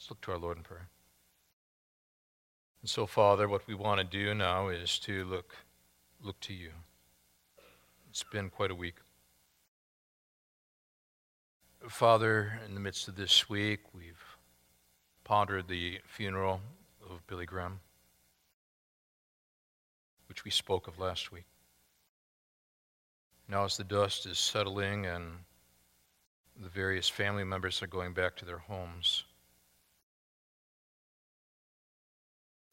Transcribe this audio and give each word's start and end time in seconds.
Let's 0.00 0.08
look 0.08 0.22
to 0.22 0.32
our 0.32 0.38
Lord 0.38 0.56
in 0.56 0.62
prayer. 0.62 0.88
And 2.80 2.88
so, 2.88 3.04
Father, 3.04 3.46
what 3.46 3.66
we 3.66 3.74
want 3.74 3.98
to 3.98 4.04
do 4.04 4.32
now 4.32 4.68
is 4.68 4.98
to 5.00 5.26
look, 5.26 5.54
look 6.22 6.40
to 6.40 6.54
you. 6.54 6.70
It's 8.08 8.24
been 8.32 8.48
quite 8.48 8.70
a 8.70 8.74
week. 8.74 8.94
Father, 11.86 12.58
in 12.66 12.72
the 12.72 12.80
midst 12.80 13.08
of 13.08 13.16
this 13.16 13.50
week, 13.50 13.80
we've 13.92 14.24
pondered 15.22 15.68
the 15.68 16.00
funeral 16.06 16.62
of 17.10 17.26
Billy 17.26 17.44
Graham, 17.44 17.80
which 20.30 20.46
we 20.46 20.50
spoke 20.50 20.88
of 20.88 20.98
last 20.98 21.30
week. 21.30 21.44
Now, 23.46 23.66
as 23.66 23.76
the 23.76 23.84
dust 23.84 24.24
is 24.24 24.38
settling 24.38 25.04
and 25.04 25.40
the 26.58 26.70
various 26.70 27.10
family 27.10 27.44
members 27.44 27.82
are 27.82 27.86
going 27.86 28.14
back 28.14 28.34
to 28.36 28.46
their 28.46 28.60
homes, 28.60 29.24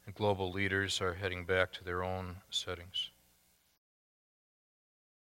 and 0.07 0.15
global 0.15 0.51
leaders 0.51 1.01
are 1.01 1.13
heading 1.13 1.43
back 1.43 1.73
to 1.73 1.83
their 1.83 2.01
own 2.01 2.37
settings. 2.49 3.11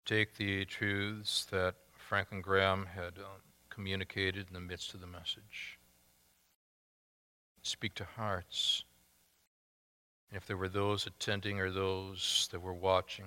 Take 0.05 0.37
the 0.37 0.63
truths 0.65 1.45
that 1.45 1.75
Franklin 1.91 2.41
Graham 2.41 2.85
had 2.85 3.17
uh, 3.17 3.39
communicated 3.69 4.47
in 4.47 4.53
the 4.53 4.59
midst 4.59 4.93
of 4.93 5.01
the 5.01 5.07
message. 5.07 5.79
Speak 7.63 7.95
to 7.95 8.05
hearts. 8.05 8.83
And 10.29 10.37
if 10.37 10.45
there 10.45 10.57
were 10.57 10.69
those 10.69 11.07
attending 11.07 11.59
or 11.59 11.71
those 11.71 12.47
that 12.51 12.61
were 12.61 12.73
watching 12.73 13.25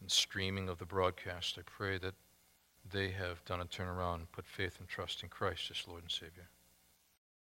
and 0.00 0.10
streaming 0.10 0.68
of 0.68 0.78
the 0.78 0.86
broadcast, 0.86 1.58
I 1.58 1.62
pray 1.64 1.98
that 1.98 2.14
they 2.88 3.10
have 3.10 3.44
done 3.44 3.60
a 3.60 3.64
turnaround 3.64 4.16
and 4.16 4.32
put 4.32 4.46
faith 4.46 4.78
and 4.78 4.88
trust 4.88 5.24
in 5.24 5.28
Christ 5.28 5.72
as 5.72 5.88
Lord 5.88 6.02
and 6.02 6.10
Savior 6.10 6.48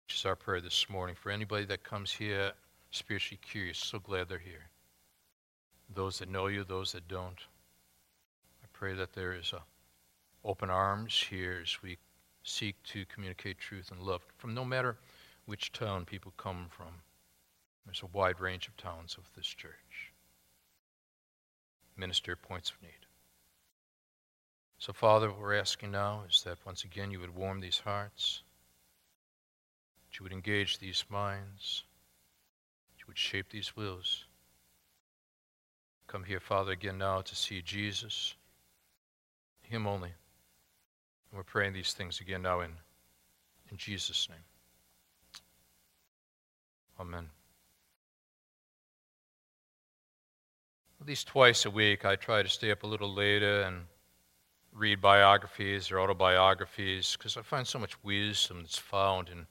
which 0.08 0.16
is 0.16 0.26
our 0.26 0.38
prayer 0.38 0.62
this 0.62 0.90
morning. 0.90 1.18
For 1.18 1.32
anybody 1.32 1.66
that 1.66 1.84
comes 1.84 2.14
here 2.14 2.54
spiritually 2.92 3.42
curious, 3.42 3.78
so 3.78 4.00
glad 4.00 4.30
they're 4.30 4.38
here. 4.38 4.70
Those 5.94 6.20
that 6.20 6.30
know 6.30 6.48
you, 6.48 6.64
those 6.64 6.94
that 6.94 7.10
don't. 7.10 7.42
I 8.64 8.68
pray 8.72 8.94
that 8.94 9.12
there 9.12 9.34
is 9.34 9.54
open 10.46 10.70
arms 10.70 11.26
here 11.30 11.60
as 11.62 11.82
we 11.84 11.98
seek 12.44 12.82
to 12.84 13.04
communicate 13.14 13.58
truth 13.58 13.92
and 13.92 14.00
love 14.00 14.22
from 14.38 14.54
no 14.54 14.64
matter 14.64 14.96
which 15.46 15.74
town 15.74 16.06
people 16.06 16.32
come 16.38 16.68
from. 16.70 17.02
There's 17.86 18.02
a 18.02 18.18
wide 18.18 18.40
range 18.40 18.70
of 18.70 18.78
towns 18.78 19.18
of 19.18 19.30
this 19.36 19.48
church. 19.48 20.14
Minister 21.98 22.38
points 22.38 22.70
of 22.70 22.82
need. 22.82 22.92
So, 24.78 24.94
Father, 24.94 25.30
what 25.30 25.42
we're 25.42 25.60
asking 25.60 25.92
now 25.92 26.24
is 26.30 26.44
that 26.44 26.66
once 26.66 26.86
again 26.86 27.12
you 27.12 27.20
would 27.20 27.36
warm 27.36 27.60
these 27.60 27.80
hearts 27.80 28.44
you 30.18 30.24
would 30.24 30.34
engage 30.34 30.80
these 30.80 31.04
minds, 31.10 31.84
you 32.98 33.06
would 33.08 33.18
shape 33.18 33.50
these 33.50 33.76
wills. 33.76 34.26
Come 36.08 36.24
here, 36.24 36.40
Father, 36.40 36.72
again 36.72 36.98
now 36.98 37.22
to 37.22 37.36
see 37.36 37.62
Jesus, 37.62 38.34
Him 39.62 39.86
only. 39.86 40.10
And 41.30 41.38
we're 41.38 41.44
praying 41.44 41.74
these 41.74 41.94
things 41.94 42.20
again 42.20 42.42
now 42.42 42.62
in, 42.62 42.72
in 43.70 43.78
Jesus' 43.78 44.28
name. 44.30 44.40
Amen. 47.00 47.30
At 51.00 51.08
least 51.08 51.28
twice 51.28 51.66
a 51.66 51.70
week, 51.70 52.06
I 52.06 52.16
try 52.16 52.42
to 52.42 52.50
stay 52.50 52.72
up 52.72 52.84
a 52.84 52.88
little 52.88 53.14
later 53.14 53.62
and 53.62 53.84
read 54.74 55.00
biographies 55.00 55.92
or 55.92 56.00
autobiographies 56.00 57.16
because 57.18 57.38
I 57.38 57.42
find 57.42 57.68
so 57.68 57.78
much 57.78 58.02
wisdom 58.04 58.62
that's 58.62 58.78
found 58.78 59.30
in 59.30 59.46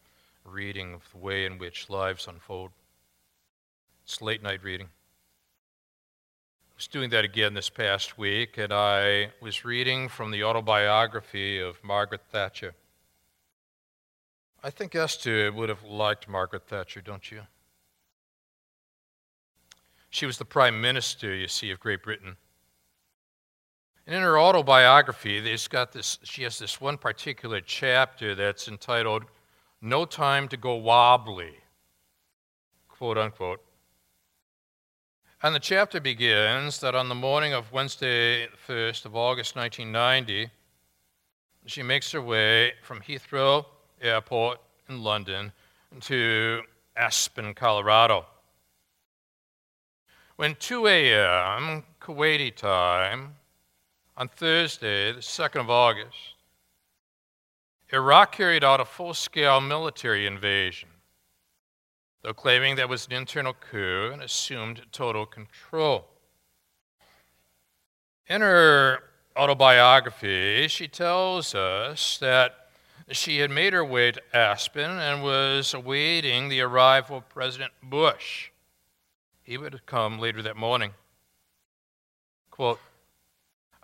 reading 0.47 0.95
of 0.95 1.03
the 1.13 1.19
way 1.19 1.45
in 1.45 1.59
which 1.59 1.91
lives 1.91 2.27
unfold. 2.29 2.71
It's 4.05 4.23
late 4.23 4.43
night 4.43 4.63
reading. 4.63 4.87
I 4.87 6.75
was 6.77 6.89
doing 6.89 7.11
that 7.11 7.25
again 7.25 7.55
this 7.55 7.69
past 7.69 8.19
week, 8.19 8.59
and 8.59 8.73
I 8.73 9.33
was 9.41 9.65
reading 9.65 10.09
from 10.09 10.31
the 10.31 10.45
autobiography 10.45 11.59
of 11.59 11.83
Margaret 11.83 12.23
Thatcher. 12.31 12.75
I 14.63 14.71
think 14.71 14.95
Esther 14.95 15.53
would 15.53 15.69
have 15.69 15.85
liked 15.85 16.29
Margaret 16.29 16.67
Thatcher, 16.67 17.01
don't 17.01 17.31
you? 17.31 17.43
She 20.11 20.27
was 20.27 20.39
the 20.39 20.45
prime 20.45 20.81
minister, 20.81 21.35
you 21.35 21.49
see, 21.49 21.71
of 21.71 21.81
Great 21.81 22.03
Britain. 22.03 22.37
And 24.07 24.15
in 24.15 24.23
her 24.23 24.39
autobiography, 24.39 25.41
there's 25.41 25.67
got 25.67 25.93
this, 25.93 26.19
she 26.23 26.45
has 26.45 26.59
this 26.59 26.81
one 26.81 26.97
particular 26.97 27.61
chapter 27.61 28.35
that's 28.35 28.69
entitled 28.69 29.25
no 29.81 30.05
time 30.05 30.49
to 30.49 30.57
go 30.57 30.75
wobbly, 30.75 31.55
quote 32.89 33.19
unquote. 33.19 33.63
And 35.43 35.55
the 35.55 35.61
chapter 35.61 36.01
begins 36.01 36.81
that 36.81 36.95
on 36.95 37.09
the 37.09 37.15
morning 37.15 37.53
of 37.53 37.71
Wednesday, 37.71 38.49
1st 38.67 39.05
of 39.05 39.15
August 39.15 39.55
1990, 39.55 40.51
she 41.67 41.83
makes 41.83 42.11
her 42.13 42.23
way 42.23 42.73
from 42.83 43.01
Heathrow 43.01 43.67
Airport 44.01 44.61
in 44.89 45.03
London 45.03 45.53
to 46.01 46.63
Aspen, 46.97 47.55
Colorado. 47.55 48.27
When 50.37 50.55
2 50.55 50.87
a.m. 50.87 51.83
Kuwaiti 52.01 52.55
time 52.55 53.35
on 54.17 54.29
Thursday, 54.29 55.13
the 55.13 55.21
2nd 55.21 55.61
of 55.61 55.71
August, 55.71 56.36
Iraq 57.93 58.33
carried 58.33 58.65
out 58.65 58.81
a 58.81 58.85
full 58.85 59.15
scale 59.15 59.61
military 59.61 60.27
invasion, 60.27 60.89
though 62.23 62.35
claiming 62.35 62.77
that 62.77 62.89
was 62.89 63.07
an 63.07 63.13
internal 63.13 63.55
coup 63.55 64.11
and 64.13 64.23
assumed 64.23 64.83
total 64.91 65.25
control. 65.25 66.09
In 68.27 68.41
her 68.41 69.05
autobiography, 69.37 70.67
she 70.69 70.89
tells 70.89 71.55
us 71.55 72.19
that 72.19 72.71
she 73.13 73.39
had 73.39 73.51
made 73.53 73.73
her 73.73 73.85
way 73.85 74.11
to 74.11 74.37
Aspen 74.37 74.91
and 74.91 75.23
was 75.23 75.73
awaiting 75.73 76.49
the 76.49 76.61
arrival 76.61 77.19
of 77.19 77.29
President 77.29 77.73
Bush. 77.81 78.51
He 79.45 79.57
would 79.57 79.87
come 79.87 80.19
later 80.19 80.43
that 80.43 80.57
morning. 80.57 80.93
Quote, 82.51 82.81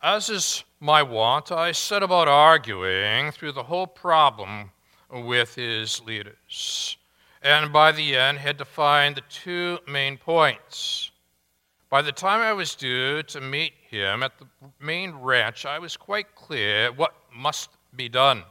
as 0.02 0.28
is 0.28 0.64
my 0.82 1.00
wont, 1.00 1.52
I 1.52 1.70
set 1.70 2.02
about 2.02 2.26
arguing 2.26 3.30
through 3.30 3.52
the 3.52 3.62
whole 3.62 3.86
problem 3.86 4.72
with 5.08 5.54
his 5.54 6.02
leaders, 6.02 6.96
and 7.40 7.72
by 7.72 7.92
the 7.92 8.16
end 8.16 8.38
had 8.38 8.56
defined 8.56 9.14
the 9.14 9.22
two 9.30 9.78
main 9.86 10.18
points. 10.18 11.12
By 11.88 12.02
the 12.02 12.10
time 12.10 12.40
I 12.40 12.52
was 12.52 12.74
due 12.74 13.22
to 13.22 13.40
meet 13.40 13.74
him 13.88 14.24
at 14.24 14.40
the 14.40 14.46
main 14.80 15.12
ranch, 15.12 15.64
I 15.64 15.78
was 15.78 15.96
quite 15.96 16.34
clear 16.34 16.90
what 16.90 17.14
must 17.32 17.70
be 17.94 18.08
done. 18.08 18.42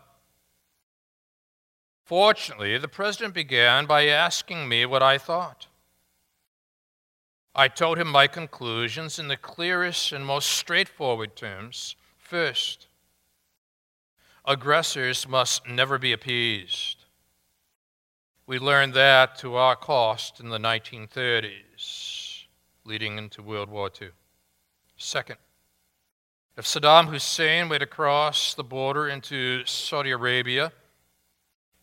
Fortunately, 2.05 2.77
the 2.77 2.87
president 2.87 3.33
began 3.33 3.85
by 3.85 4.07
asking 4.07 4.69
me 4.69 4.85
what 4.85 5.03
I 5.03 5.17
thought. 5.17 5.67
I 7.53 7.67
told 7.67 7.97
him 7.97 8.07
my 8.07 8.27
conclusions 8.27 9.19
in 9.19 9.27
the 9.27 9.35
clearest 9.35 10.13
and 10.13 10.25
most 10.25 10.47
straightforward 10.53 11.35
terms. 11.35 11.97
First, 12.31 12.87
aggressors 14.45 15.27
must 15.27 15.67
never 15.67 15.97
be 15.97 16.13
appeased. 16.13 17.03
We 18.47 18.57
learned 18.57 18.93
that 18.93 19.37
to 19.39 19.55
our 19.55 19.75
cost 19.75 20.39
in 20.39 20.47
the 20.47 20.57
1930s, 20.57 22.45
leading 22.85 23.17
into 23.17 23.43
World 23.43 23.69
War 23.69 23.91
II. 24.01 24.11
Second, 24.95 25.39
if 26.55 26.63
Saddam 26.63 27.09
Hussein 27.09 27.67
were 27.67 27.79
to 27.79 27.85
cross 27.85 28.53
the 28.53 28.63
border 28.63 29.09
into 29.09 29.65
Saudi 29.65 30.11
Arabia, 30.11 30.71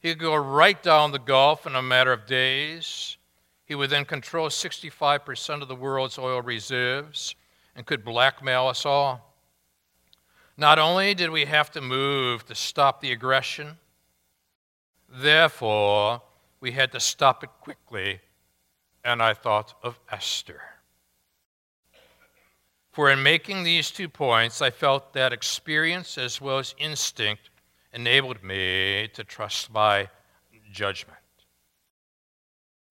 he 0.00 0.12
could 0.12 0.18
go 0.18 0.34
right 0.34 0.82
down 0.82 1.12
the 1.12 1.18
Gulf 1.18 1.66
in 1.66 1.74
a 1.74 1.82
matter 1.82 2.14
of 2.14 2.24
days 2.24 3.18
he 3.66 3.74
would 3.74 3.90
then 3.90 4.06
control 4.06 4.48
65% 4.48 5.60
of 5.60 5.68
the 5.68 5.76
world's 5.76 6.16
oil 6.16 6.40
reserves 6.40 7.34
and 7.76 7.84
could 7.84 8.02
blackmail 8.02 8.66
us 8.66 8.86
all. 8.86 9.27
Not 10.60 10.80
only 10.80 11.14
did 11.14 11.30
we 11.30 11.44
have 11.44 11.70
to 11.70 11.80
move 11.80 12.44
to 12.46 12.54
stop 12.56 13.00
the 13.00 13.12
aggression, 13.12 13.78
therefore, 15.08 16.20
we 16.58 16.72
had 16.72 16.90
to 16.92 17.00
stop 17.00 17.44
it 17.44 17.50
quickly, 17.60 18.20
and 19.04 19.22
I 19.22 19.34
thought 19.34 19.74
of 19.84 20.00
Esther. 20.10 20.60
For 22.90 23.08
in 23.08 23.22
making 23.22 23.62
these 23.62 23.92
two 23.92 24.08
points, 24.08 24.60
I 24.60 24.70
felt 24.70 25.12
that 25.12 25.32
experience 25.32 26.18
as 26.18 26.40
well 26.40 26.58
as 26.58 26.74
instinct 26.76 27.50
enabled 27.92 28.42
me 28.42 29.08
to 29.14 29.22
trust 29.22 29.72
my 29.72 30.08
judgment. 30.72 31.18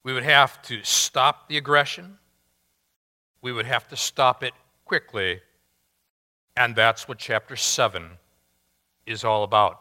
We 0.03 0.13
would 0.13 0.23
have 0.23 0.61
to 0.63 0.81
stop 0.83 1.49
the 1.49 1.57
aggression. 1.57 2.17
We 3.41 3.51
would 3.51 3.65
have 3.65 3.89
to 3.89 3.97
stop 3.97 4.41
it 4.41 4.53
quickly. 4.85 5.41
And 6.57 6.75
that's 6.75 7.07
what 7.07 7.19
chapter 7.19 7.55
7 7.55 8.09
is 9.05 9.23
all 9.23 9.43
about. 9.43 9.79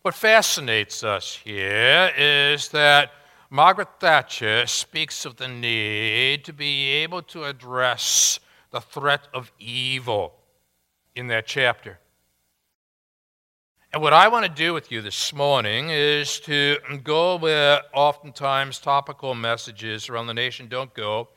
What 0.00 0.14
fascinates 0.14 1.04
us 1.04 1.36
here 1.36 2.10
is 2.16 2.70
that 2.70 3.12
Margaret 3.50 3.88
Thatcher 4.00 4.66
speaks 4.66 5.26
of 5.26 5.36
the 5.36 5.46
need 5.46 6.44
to 6.46 6.54
be 6.54 6.88
able 7.02 7.22
to 7.22 7.44
address 7.44 8.40
the 8.70 8.80
threat 8.80 9.28
of 9.34 9.52
evil 9.58 10.34
in 11.14 11.26
that 11.28 11.46
chapter. 11.46 11.98
And 13.92 14.02
what 14.02 14.12
I 14.12 14.26
want 14.28 14.44
to 14.46 14.50
do 14.50 14.72
with 14.72 14.90
you 14.90 15.02
this 15.02 15.32
morning 15.32 15.90
is 15.90 16.40
to 16.40 16.78
go 17.04 17.36
where 17.36 17.82
oftentimes 17.92 18.78
topical 18.78 19.34
messages 19.34 20.08
around 20.08 20.26
the 20.26 20.34
nation 20.34 20.66
don't 20.66 20.92
go, 20.94 21.28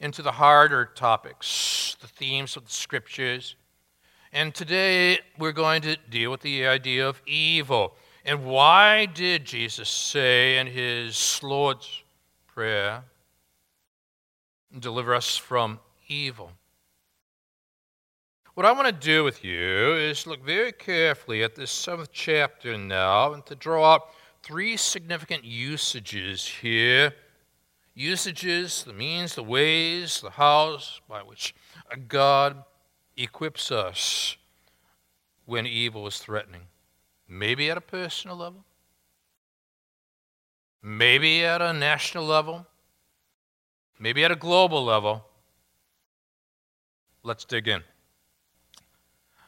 into 0.00 0.22
the 0.22 0.32
harder 0.32 0.84
topics, 0.84 1.96
the 2.00 2.06
themes 2.06 2.56
of 2.56 2.64
the 2.64 2.72
scriptures. 2.72 3.56
And 4.32 4.54
today 4.54 5.18
we're 5.38 5.52
going 5.52 5.82
to 5.82 5.96
deal 6.10 6.30
with 6.30 6.42
the 6.42 6.66
idea 6.66 7.08
of 7.08 7.22
evil. 7.26 7.94
And 8.24 8.44
why 8.44 9.06
did 9.06 9.44
Jesus 9.44 9.88
say 9.88 10.58
in 10.58 10.66
his 10.66 11.40
Lord's 11.42 12.02
Prayer, 12.46 13.04
deliver 14.78 15.14
us 15.14 15.36
from 15.36 15.78
evil? 16.08 16.52
What 18.54 18.66
I 18.66 18.72
want 18.72 18.86
to 18.86 18.92
do 18.92 19.22
with 19.22 19.44
you 19.44 19.94
is 19.94 20.26
look 20.26 20.44
very 20.44 20.72
carefully 20.72 21.44
at 21.44 21.54
this 21.54 21.70
seventh 21.70 22.10
chapter 22.12 22.76
now 22.76 23.32
and 23.32 23.46
to 23.46 23.54
draw 23.54 23.94
up 23.94 24.14
three 24.42 24.76
significant 24.76 25.44
usages 25.44 26.44
here. 26.44 27.14
Usages, 27.98 28.84
the 28.84 28.92
means, 28.92 29.34
the 29.34 29.42
ways, 29.42 30.20
the 30.20 30.30
hows 30.30 31.00
by 31.08 31.20
which 31.20 31.52
God 32.06 32.62
equips 33.16 33.72
us 33.72 34.36
when 35.46 35.66
evil 35.66 36.06
is 36.06 36.18
threatening. 36.18 36.60
Maybe 37.26 37.68
at 37.68 37.76
a 37.76 37.80
personal 37.80 38.36
level, 38.36 38.64
maybe 40.80 41.44
at 41.44 41.60
a 41.60 41.72
national 41.72 42.24
level, 42.24 42.68
maybe 43.98 44.24
at 44.24 44.30
a 44.30 44.36
global 44.36 44.84
level. 44.84 45.24
Let's 47.24 47.44
dig 47.44 47.66
in. 47.66 47.82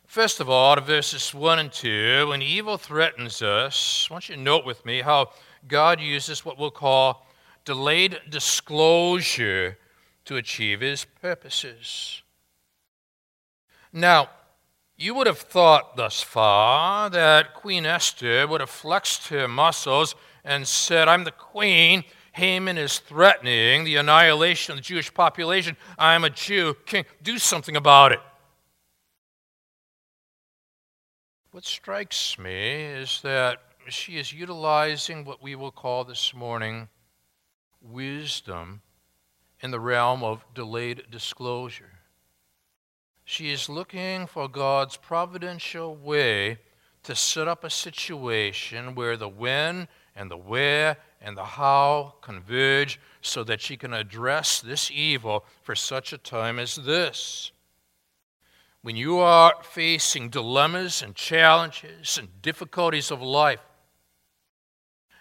First 0.09 0.41
of 0.41 0.51
all, 0.51 0.75
to 0.75 0.81
verses 0.81 1.33
1 1.33 1.61
and 1.61 1.73
2, 1.73 2.27
when 2.31 2.43
evil 2.43 2.79
threatens 2.79 3.43
us, 3.43 4.09
I 4.11 4.15
want 4.15 4.29
you 4.29 4.35
to 4.35 4.41
note 4.41 4.67
with 4.67 4.85
me 4.85 5.03
how 5.03 5.31
God 5.69 6.01
uses 6.01 6.45
what 6.45 6.59
we'll 6.59 6.73
call 6.73 7.29
delayed 7.71 8.21
disclosure 8.29 9.79
to 10.25 10.35
achieve 10.35 10.81
his 10.81 11.05
purposes. 11.05 12.21
Now, 13.93 14.29
you 14.97 15.15
would 15.15 15.29
have 15.29 15.39
thought 15.39 15.97
thus 15.97 16.21
far 16.21 17.09
that 17.11 17.55
Queen 17.55 17.87
Esther 17.87 18.49
would 18.49 18.61
have 18.61 18.71
flexed 18.71 19.29
her 19.29 19.47
muscles 19.47 20.17
and 20.43 20.67
said, 20.67 21.07
I'm 21.07 21.23
the 21.23 21.31
queen. 21.31 22.03
Haman 22.33 22.77
is 22.77 22.99
threatening 22.99 23.85
the 23.85 23.95
annihilation 23.95 24.73
of 24.73 24.79
the 24.79 24.83
Jewish 24.83 25.15
population. 25.15 25.77
I'm 25.97 26.25
a 26.25 26.31
Jew. 26.31 26.75
King, 26.87 27.05
do 27.23 27.39
something 27.39 27.77
about 27.77 28.11
it. 28.11 28.21
What 31.53 31.65
strikes 31.65 32.37
me 32.37 32.83
is 32.83 33.21
that 33.23 33.59
she 33.89 34.19
is 34.19 34.33
utilizing 34.33 35.25
what 35.25 35.41
we 35.41 35.55
will 35.55 35.71
call 35.71 36.03
this 36.03 36.35
morning 36.35 36.89
wisdom 37.83 38.83
in 39.61 39.71
the 39.71 39.81
realm 39.81 40.23
of 40.23 40.45
delayed 40.55 41.05
disclosure. 41.11 42.01
She 43.25 43.51
is 43.51 43.69
looking 43.69 44.27
for 44.27 44.49
God's 44.49 44.97
providential 44.97 45.95
way 45.95 46.59
to 47.03 47.15
set 47.15 47.49
up 47.49 47.65
a 47.65 47.71
situation 47.71 48.95
where 48.95 49.17
the 49.17 49.29
when 49.29 49.89
and 50.17 50.31
the 50.31 50.37
where 50.37 50.97
and 51.21 51.37
the 51.37 51.45
how 51.45 52.15
converge 52.23 52.99
so 53.23 53.45
that 53.45 53.61
she 53.61 53.77
can 53.77 53.93
address 53.95 54.61
this 54.61 54.91
evil 54.91 55.45
for 55.63 55.75
such 55.75 56.13
a 56.13 56.19
time 56.19 56.59
as 56.59 56.77
this. 56.77 57.53
When 58.83 58.97
you 58.97 59.19
are 59.19 59.55
facing 59.63 60.31
dilemmas 60.31 61.03
and 61.03 61.15
challenges 61.15 62.19
and 62.19 62.43
difficulties 62.43 63.11
of 63.11 63.21
life, 63.21 63.61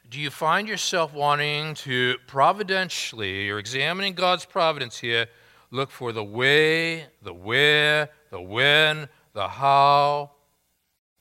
do 0.10 0.20
you 0.20 0.30
find 0.30 0.68
yourself 0.68 1.14
wanting 1.14 1.76
to 1.76 2.18
providentially, 2.28 3.50
or 3.50 3.60
examining 3.60 4.14
God's 4.14 4.46
providence 4.46 4.98
here, 4.98 5.28
Look 5.72 5.92
for 5.92 6.12
the 6.12 6.24
way, 6.24 7.06
the 7.22 7.34
where, 7.34 8.10
the 8.32 8.42
when, 8.42 9.08
the 9.34 9.48
how 9.48 10.32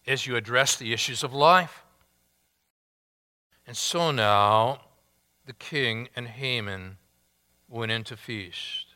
as 0.06 0.26
you 0.26 0.36
address 0.36 0.76
the 0.76 0.92
issues 0.92 1.22
of 1.22 1.34
life. 1.34 1.84
And 3.66 3.76
so 3.76 4.10
now 4.10 4.80
the 5.44 5.52
king 5.52 6.08
and 6.16 6.26
Haman 6.26 6.96
went 7.68 7.92
into 7.92 8.16
feast. 8.16 8.86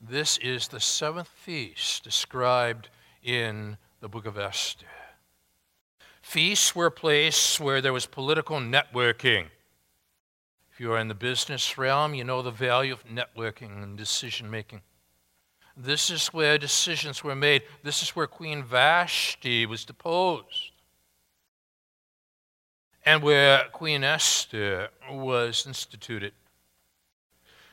This 0.00 0.38
is 0.38 0.66
the 0.66 0.80
seventh 0.80 1.28
feast 1.28 2.02
described 2.02 2.88
in 3.22 3.76
the 4.00 4.08
book 4.08 4.26
of 4.26 4.36
Esther. 4.36 4.86
Feasts 6.32 6.74
were 6.74 6.86
a 6.86 6.90
place 6.90 7.60
where 7.60 7.82
there 7.82 7.92
was 7.92 8.06
political 8.06 8.56
networking. 8.56 9.48
If 10.72 10.80
you 10.80 10.90
are 10.90 10.98
in 10.98 11.08
the 11.08 11.14
business 11.14 11.76
realm, 11.76 12.14
you 12.14 12.24
know 12.24 12.40
the 12.40 12.50
value 12.50 12.94
of 12.94 13.04
networking 13.04 13.82
and 13.82 13.98
decision 13.98 14.50
making. 14.50 14.80
This 15.76 16.08
is 16.08 16.28
where 16.28 16.56
decisions 16.56 17.22
were 17.22 17.34
made. 17.34 17.64
This 17.82 18.02
is 18.02 18.16
where 18.16 18.26
Queen 18.26 18.64
Vashti 18.64 19.66
was 19.66 19.84
deposed. 19.84 20.70
And 23.04 23.22
where 23.22 23.64
Queen 23.70 24.02
Esther 24.02 24.88
was 25.10 25.66
instituted. 25.66 26.32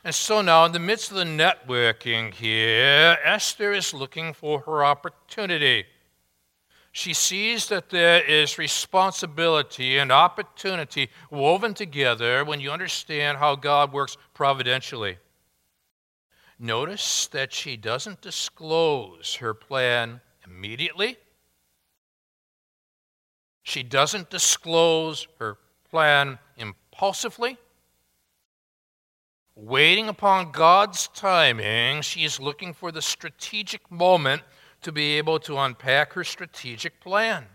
And 0.04 0.14
so 0.14 0.42
now, 0.42 0.66
in 0.66 0.72
the 0.72 0.78
midst 0.78 1.10
of 1.10 1.16
the 1.16 1.24
networking 1.24 2.34
here, 2.34 3.16
Esther 3.24 3.72
is 3.72 3.94
looking 3.94 4.34
for 4.34 4.60
her 4.60 4.84
opportunity 4.84 5.86
she 6.92 7.14
sees 7.14 7.68
that 7.68 7.90
there 7.90 8.20
is 8.22 8.58
responsibility 8.58 9.98
and 9.98 10.10
opportunity 10.10 11.08
woven 11.30 11.72
together 11.72 12.44
when 12.44 12.60
you 12.60 12.70
understand 12.70 13.38
how 13.38 13.54
God 13.54 13.92
works 13.92 14.16
providentially. 14.34 15.18
Notice 16.58 17.28
that 17.28 17.52
she 17.52 17.76
doesn't 17.76 18.20
disclose 18.20 19.36
her 19.36 19.54
plan 19.54 20.20
immediately. 20.44 21.16
She 23.62 23.82
doesn't 23.82 24.30
disclose 24.30 25.28
her 25.38 25.58
plan 25.90 26.38
impulsively. 26.56 27.56
Waiting 29.54 30.08
upon 30.08 30.50
God's 30.50 31.08
timing, 31.08 32.02
she 32.02 32.24
is 32.24 32.40
looking 32.40 32.72
for 32.72 32.90
the 32.90 33.02
strategic 33.02 33.90
moment 33.90 34.42
to 34.82 34.92
be 34.92 35.18
able 35.18 35.38
to 35.40 35.58
unpack 35.58 36.12
her 36.14 36.24
strategic 36.24 37.00
plan. 37.00 37.46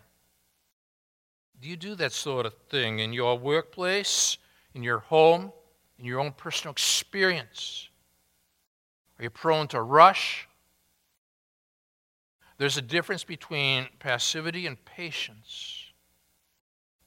Do 1.61 1.69
you 1.69 1.77
do 1.77 1.95
that 1.95 2.11
sort 2.11 2.45
of 2.45 2.53
thing 2.69 2.99
in 2.99 3.13
your 3.13 3.37
workplace, 3.37 4.37
in 4.73 4.83
your 4.83 4.99
home, 4.99 5.51
in 5.97 6.05
your 6.05 6.19
own 6.19 6.31
personal 6.33 6.71
experience? 6.71 7.89
Are 9.17 9.23
you 9.23 9.29
prone 9.29 9.67
to 9.69 9.81
rush? 9.81 10.47
There's 12.57 12.77
a 12.77 12.81
difference 12.81 13.23
between 13.23 13.87
passivity 13.99 14.67
and 14.67 14.83
patience. 14.85 15.91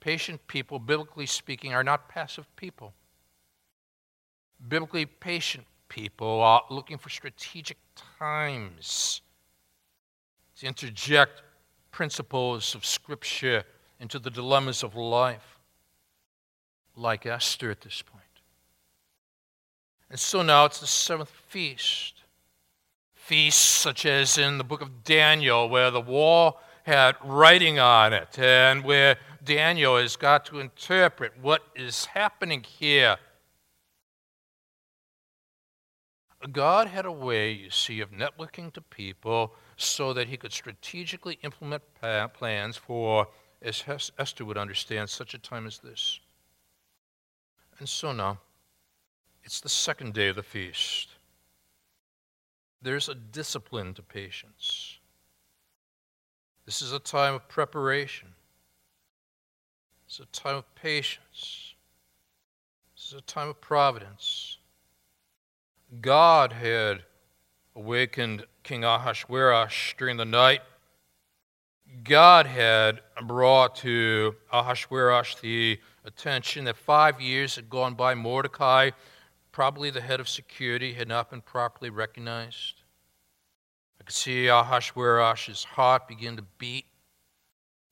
Patient 0.01 0.47
people, 0.47 0.79
biblically 0.79 1.27
speaking, 1.27 1.75
are 1.75 1.85
not 1.85 2.09
passive 2.09 2.47
people. 2.57 2.95
Biblically 4.69 5.07
patient 5.07 5.65
people 5.89 6.41
are 6.41 6.63
looking 6.71 6.99
for 6.99 7.09
strategic 7.09 7.79
times 8.19 9.23
to 10.59 10.67
interject 10.67 11.43
principles 11.91 12.75
of 12.75 12.85
Scripture 12.85 13.65
into 14.01 14.19
the 14.19 14.31
dilemmas 14.31 14.83
of 14.83 14.97
life, 14.97 15.59
like 16.97 17.27
Esther 17.27 17.71
at 17.71 17.81
this 17.81 18.03
point. 18.03 18.25
And 20.11 20.19
so 20.19 20.43
now 20.43 20.65
it's 20.65 20.81
the 20.81 20.87
seventh 20.87 21.31
feast. 21.49 22.23
Feasts 23.15 23.61
such 23.61 24.07
as 24.07 24.39
in 24.39 24.59
the 24.59 24.65
book 24.65 24.81
of 24.81 25.05
Daniel, 25.05 25.69
where 25.69 25.91
the 25.91 26.01
wall 26.01 26.61
had 26.85 27.17
writing 27.23 27.79
on 27.79 28.13
it, 28.13 28.39
and 28.39 28.83
where 28.83 29.17
Daniel 29.45 29.99
has 29.99 30.17
got 30.17 30.47
to 30.47 30.59
interpret 30.59 31.35
what 31.41 31.63
is 31.77 32.07
happening 32.07 32.65
here. 32.65 33.19
God 36.51 36.87
had 36.87 37.05
a 37.05 37.13
way, 37.13 37.53
you 37.53 37.71
see, 37.71 38.01
of 38.01 38.11
networking 38.11 38.73
to 38.73 38.81
people 38.81 39.55
so 39.79 40.13
that 40.13 40.29
he 40.29 40.37
could 40.37 40.53
strategically 40.53 41.39
implement 41.43 41.83
plans 42.35 42.77
for, 42.77 43.29
as 43.63 43.83
Esther 44.19 44.45
would 44.45 44.59
understand, 44.59 45.09
such 45.09 45.33
a 45.33 45.39
time 45.39 45.67
as 45.67 45.79
this. 45.79 46.21
And 47.79 47.89
so 47.89 48.13
now, 48.13 48.41
it's 49.45 49.61
the 49.61 49.69
second 49.69 50.13
day 50.13 50.29
of 50.29 50.37
the 50.37 50.43
feast. 50.43 51.11
There's 52.83 53.09
a 53.09 53.15
discipline 53.15 53.95
to 53.95 54.03
patience. 54.03 54.99
This 56.67 56.83
is 56.83 56.93
a 56.93 56.99
time 56.99 57.35
of 57.35 57.49
preparation. 57.49 58.29
Is 60.11 60.21
a 60.21 60.27
time 60.27 60.57
of 60.57 60.75
patience. 60.75 61.75
This 62.97 63.07
is 63.09 63.15
a 63.15 63.21
time 63.23 63.49
of 63.49 63.61
providence. 63.61 64.59
God 66.01 66.53
had 66.53 67.05
awakened 67.77 68.45
King 68.69 68.85
Ahasuerus 68.85 69.95
during 69.97 70.19
the 70.19 70.27
night. 70.27 70.61
God 72.05 72.45
had 72.45 73.01
brought 73.27 73.77
to 73.77 74.37
Ahasuerus 74.53 75.37
the 75.41 75.81
attention 76.05 76.67
that 76.67 76.77
five 76.77 77.19
years 77.19 77.57
had 77.57 77.71
gone 77.71 77.95
by. 77.95 78.15
Mordecai, 78.15 78.91
probably 79.53 79.89
the 79.89 80.03
head 80.03 80.21
of 80.21 80.29
security, 80.29 80.93
had 80.93 81.09
not 81.09 81.31
been 81.31 81.41
properly 81.41 81.89
recognized. 81.89 82.83
I 84.03 84.05
could 84.05 84.15
see 84.15 84.49
Ahasuerus' 84.49 85.65
heart 85.65 86.07
begin 86.07 86.37
to 86.37 86.45
beat. 86.59 86.85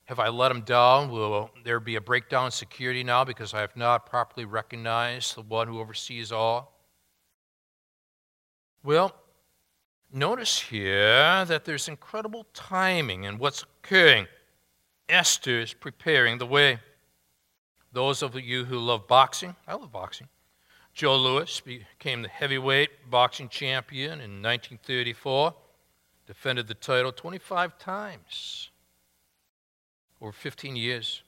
Have 0.05 0.19
I 0.19 0.29
let 0.29 0.51
him 0.51 0.61
down? 0.61 1.09
Will 1.09 1.49
there 1.63 1.79
be 1.79 1.95
a 1.95 2.01
breakdown 2.01 2.45
in 2.45 2.51
security 2.51 3.03
now 3.03 3.23
because 3.23 3.51
I 3.55 3.61
have 3.61 3.75
not 3.75 4.05
properly 4.05 4.45
recognized 4.45 5.35
the 5.35 5.41
one 5.41 5.67
who 5.67 5.79
oversees 5.79 6.31
all? 6.31 6.79
Well, 8.83 9.15
notice 10.11 10.59
here 10.59 11.45
that 11.45 11.65
there's 11.65 11.87
incredible 11.87 12.45
timing 12.53 13.23
in 13.23 13.37
what's 13.37 13.63
occurring. 13.63 14.27
Esther 15.09 15.59
is 15.59 15.73
preparing 15.73 16.37
the 16.37 16.45
way. 16.45 16.79
Those 17.91 18.21
of 18.21 18.35
you 18.35 18.65
who 18.65 18.79
love 18.79 19.07
boxing, 19.07 19.55
I 19.67 19.75
love 19.75 19.91
boxing. 19.91 20.27
Joe 20.93 21.15
Louis 21.15 21.61
became 21.61 22.21
the 22.21 22.27
heavyweight 22.27 23.09
boxing 23.09 23.49
champion 23.49 24.13
in 24.13 24.41
1934, 24.41 25.53
defended 26.25 26.67
the 26.67 26.73
title 26.73 27.11
25 27.11 27.77
times 27.77 28.71
over 30.21 30.31
15 30.31 30.75
years. 30.75 31.21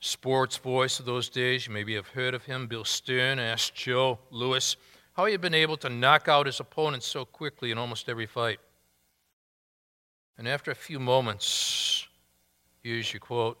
Sports 0.00 0.58
voice 0.58 1.00
of 1.00 1.06
those 1.06 1.30
days, 1.30 1.66
you 1.66 1.72
maybe 1.72 1.94
have 1.94 2.08
heard 2.08 2.34
of 2.34 2.44
him. 2.44 2.66
Bill 2.66 2.84
Stern 2.84 3.38
asked 3.38 3.74
Joe 3.74 4.18
Louis 4.30 4.76
how 5.14 5.24
he 5.24 5.32
had 5.32 5.40
been 5.40 5.54
able 5.54 5.76
to 5.78 5.88
knock 5.88 6.28
out 6.28 6.46
his 6.46 6.60
opponent 6.60 7.02
so 7.02 7.24
quickly 7.24 7.70
in 7.70 7.78
almost 7.78 8.08
every 8.08 8.26
fight. 8.26 8.58
And 10.36 10.48
after 10.48 10.70
a 10.70 10.76
few 10.76 10.98
moments, 10.98 12.06
here's 12.82 13.12
your 13.12 13.20
quote 13.20 13.58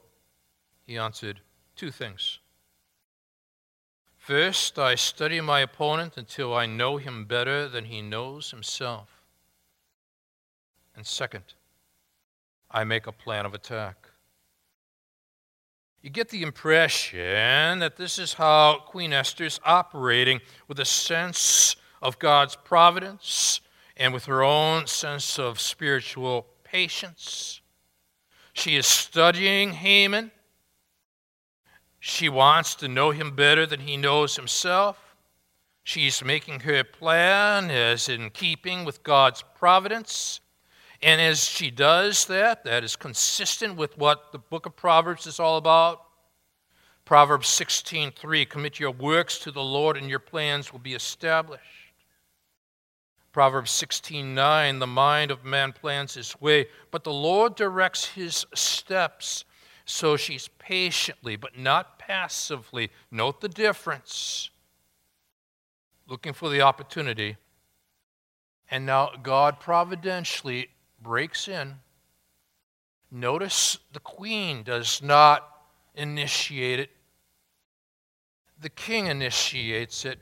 he 0.86 0.98
answered, 0.98 1.40
Two 1.76 1.90
things. 1.90 2.38
First, 4.16 4.78
I 4.78 4.94
study 4.94 5.40
my 5.40 5.60
opponent 5.60 6.16
until 6.16 6.54
I 6.54 6.66
know 6.66 6.96
him 6.96 7.24
better 7.24 7.68
than 7.68 7.86
he 7.86 8.00
knows 8.00 8.50
himself. 8.50 9.22
And 10.96 11.06
second, 11.06 11.54
I 12.70 12.84
make 12.84 13.06
a 13.06 13.12
plan 13.12 13.44
of 13.44 13.54
attack. 13.54 14.08
You 16.04 16.10
get 16.10 16.28
the 16.28 16.42
impression 16.42 17.78
that 17.78 17.96
this 17.96 18.18
is 18.18 18.34
how 18.34 18.80
Queen 18.88 19.14
Esther's 19.14 19.58
operating 19.64 20.42
with 20.68 20.78
a 20.78 20.84
sense 20.84 21.76
of 22.02 22.18
God's 22.18 22.56
providence 22.56 23.62
and 23.96 24.12
with 24.12 24.26
her 24.26 24.42
own 24.42 24.86
sense 24.86 25.38
of 25.38 25.58
spiritual 25.58 26.46
patience. 26.62 27.62
She 28.52 28.76
is 28.76 28.86
studying 28.86 29.72
Haman. 29.72 30.30
She 32.00 32.28
wants 32.28 32.74
to 32.74 32.86
know 32.86 33.10
him 33.12 33.34
better 33.34 33.64
than 33.64 33.80
he 33.80 33.96
knows 33.96 34.36
himself. 34.36 35.16
She's 35.84 36.22
making 36.22 36.60
her 36.60 36.84
plan 36.84 37.70
as 37.70 38.10
in 38.10 38.28
keeping 38.28 38.84
with 38.84 39.02
God's 39.04 39.42
providence. 39.54 40.40
And 41.04 41.20
as 41.20 41.44
she 41.44 41.70
does 41.70 42.24
that, 42.28 42.64
that 42.64 42.82
is 42.82 42.96
consistent 42.96 43.76
with 43.76 43.98
what 43.98 44.32
the 44.32 44.38
book 44.38 44.64
of 44.64 44.74
Proverbs 44.74 45.26
is 45.26 45.38
all 45.38 45.58
about. 45.58 46.02
Proverbs 47.04 47.46
16:3 47.46 48.46
Commit 48.48 48.80
your 48.80 48.90
works 48.90 49.38
to 49.40 49.50
the 49.50 49.62
Lord 49.62 49.98
and 49.98 50.08
your 50.08 50.18
plans 50.18 50.72
will 50.72 50.78
be 50.78 50.94
established. 50.94 51.92
Proverbs 53.32 53.70
16:9 53.70 54.78
The 54.78 54.86
mind 54.86 55.30
of 55.30 55.44
man 55.44 55.74
plans 55.74 56.14
his 56.14 56.40
way, 56.40 56.70
but 56.90 57.04
the 57.04 57.12
Lord 57.12 57.54
directs 57.54 58.06
his 58.06 58.46
steps. 58.54 59.44
So 59.84 60.16
she's 60.16 60.48
patiently 60.56 61.36
but 61.36 61.58
not 61.58 61.98
passively. 61.98 62.90
Note 63.10 63.42
the 63.42 63.50
difference. 63.50 64.48
Looking 66.06 66.32
for 66.32 66.48
the 66.48 66.62
opportunity. 66.62 67.36
And 68.70 68.86
now 68.86 69.10
God 69.22 69.60
providentially 69.60 70.70
breaks 71.04 71.46
in. 71.46 71.76
Notice 73.12 73.78
the 73.92 74.00
queen 74.00 74.64
does 74.64 75.00
not 75.00 75.48
initiate 75.94 76.80
it, 76.80 76.90
the 78.60 78.70
king 78.70 79.06
initiates 79.06 80.04
it. 80.04 80.18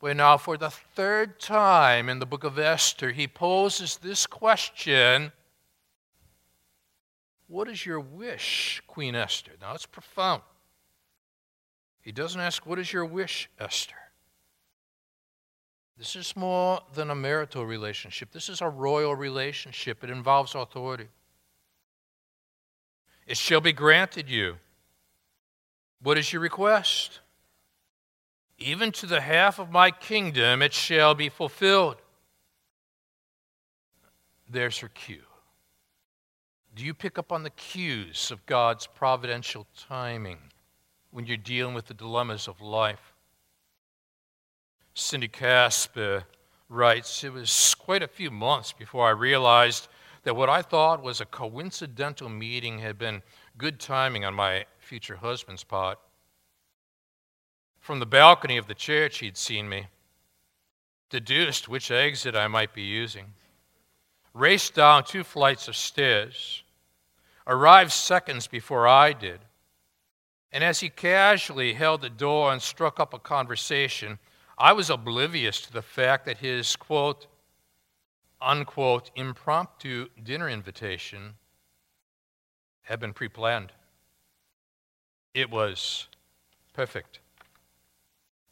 But 0.00 0.18
now, 0.18 0.36
for 0.36 0.58
the 0.58 0.68
third 0.68 1.40
time 1.40 2.10
in 2.10 2.18
the 2.18 2.26
book 2.26 2.44
of 2.44 2.58
Esther, 2.58 3.12
he 3.12 3.26
poses 3.26 3.96
this 3.96 4.26
question 4.26 5.32
What 7.46 7.68
is 7.68 7.86
your 7.86 8.00
wish, 8.00 8.82
Queen 8.86 9.14
Esther? 9.14 9.52
Now, 9.62 9.72
it's 9.72 9.86
profound. 9.86 10.42
He 12.02 12.12
doesn't 12.12 12.38
ask, 12.40 12.66
What 12.66 12.78
is 12.78 12.92
your 12.92 13.06
wish, 13.06 13.48
Esther? 13.58 13.94
This 15.96 16.16
is 16.16 16.34
more 16.34 16.80
than 16.94 17.10
a 17.10 17.14
marital 17.14 17.64
relationship. 17.64 18.32
This 18.32 18.48
is 18.48 18.60
a 18.60 18.68
royal 18.68 19.14
relationship. 19.14 20.02
It 20.02 20.10
involves 20.10 20.54
authority. 20.54 21.08
It 23.26 23.36
shall 23.36 23.60
be 23.60 23.72
granted 23.72 24.28
you. 24.28 24.56
What 26.02 26.18
is 26.18 26.32
your 26.32 26.42
request? 26.42 27.20
Even 28.58 28.92
to 28.92 29.06
the 29.06 29.20
half 29.20 29.58
of 29.58 29.70
my 29.70 29.90
kingdom 29.90 30.62
it 30.62 30.72
shall 30.72 31.14
be 31.14 31.28
fulfilled. 31.28 31.96
There's 34.48 34.78
her 34.78 34.88
cue. 34.88 35.22
Do 36.74 36.84
you 36.84 36.92
pick 36.92 37.18
up 37.18 37.32
on 37.32 37.44
the 37.44 37.50
cues 37.50 38.30
of 38.30 38.44
God's 38.46 38.86
providential 38.86 39.66
timing 39.88 40.38
when 41.12 41.24
you're 41.26 41.36
dealing 41.36 41.74
with 41.74 41.86
the 41.86 41.94
dilemmas 41.94 42.48
of 42.48 42.60
life? 42.60 43.13
Cindy 44.94 45.26
Casper 45.26 46.24
writes 46.68 47.24
It 47.24 47.32
was 47.32 47.74
quite 47.74 48.02
a 48.02 48.08
few 48.08 48.30
months 48.30 48.72
before 48.72 49.08
I 49.08 49.10
realized 49.10 49.88
that 50.22 50.36
what 50.36 50.48
I 50.48 50.62
thought 50.62 51.02
was 51.02 51.20
a 51.20 51.26
coincidental 51.26 52.28
meeting 52.28 52.78
had 52.78 52.96
been 52.96 53.22
good 53.58 53.80
timing 53.80 54.24
on 54.24 54.34
my 54.34 54.66
future 54.78 55.16
husband's 55.16 55.64
part. 55.64 55.98
From 57.80 57.98
the 57.98 58.06
balcony 58.06 58.56
of 58.56 58.68
the 58.68 58.74
church, 58.74 59.18
he'd 59.18 59.36
seen 59.36 59.68
me, 59.68 59.88
deduced 61.10 61.68
which 61.68 61.90
exit 61.90 62.36
I 62.36 62.46
might 62.46 62.72
be 62.72 62.82
using, 62.82 63.34
raced 64.32 64.74
down 64.74 65.04
two 65.04 65.24
flights 65.24 65.68
of 65.68 65.76
stairs, 65.76 66.62
arrived 67.46 67.92
seconds 67.92 68.46
before 68.46 68.86
I 68.86 69.12
did, 69.12 69.40
and 70.52 70.64
as 70.64 70.80
he 70.80 70.88
casually 70.88 71.74
held 71.74 72.00
the 72.00 72.08
door 72.08 72.52
and 72.52 72.62
struck 72.62 72.98
up 72.98 73.12
a 73.12 73.18
conversation, 73.18 74.18
I 74.56 74.72
was 74.72 74.90
oblivious 74.90 75.60
to 75.62 75.72
the 75.72 75.82
fact 75.82 76.26
that 76.26 76.38
his 76.38 76.76
quote, 76.76 77.26
unquote, 78.40 79.10
impromptu 79.16 80.08
dinner 80.22 80.48
invitation 80.48 81.34
had 82.82 83.00
been 83.00 83.12
pre 83.12 83.28
planned. 83.28 83.72
It 85.32 85.50
was 85.50 86.06
perfect 86.72 87.18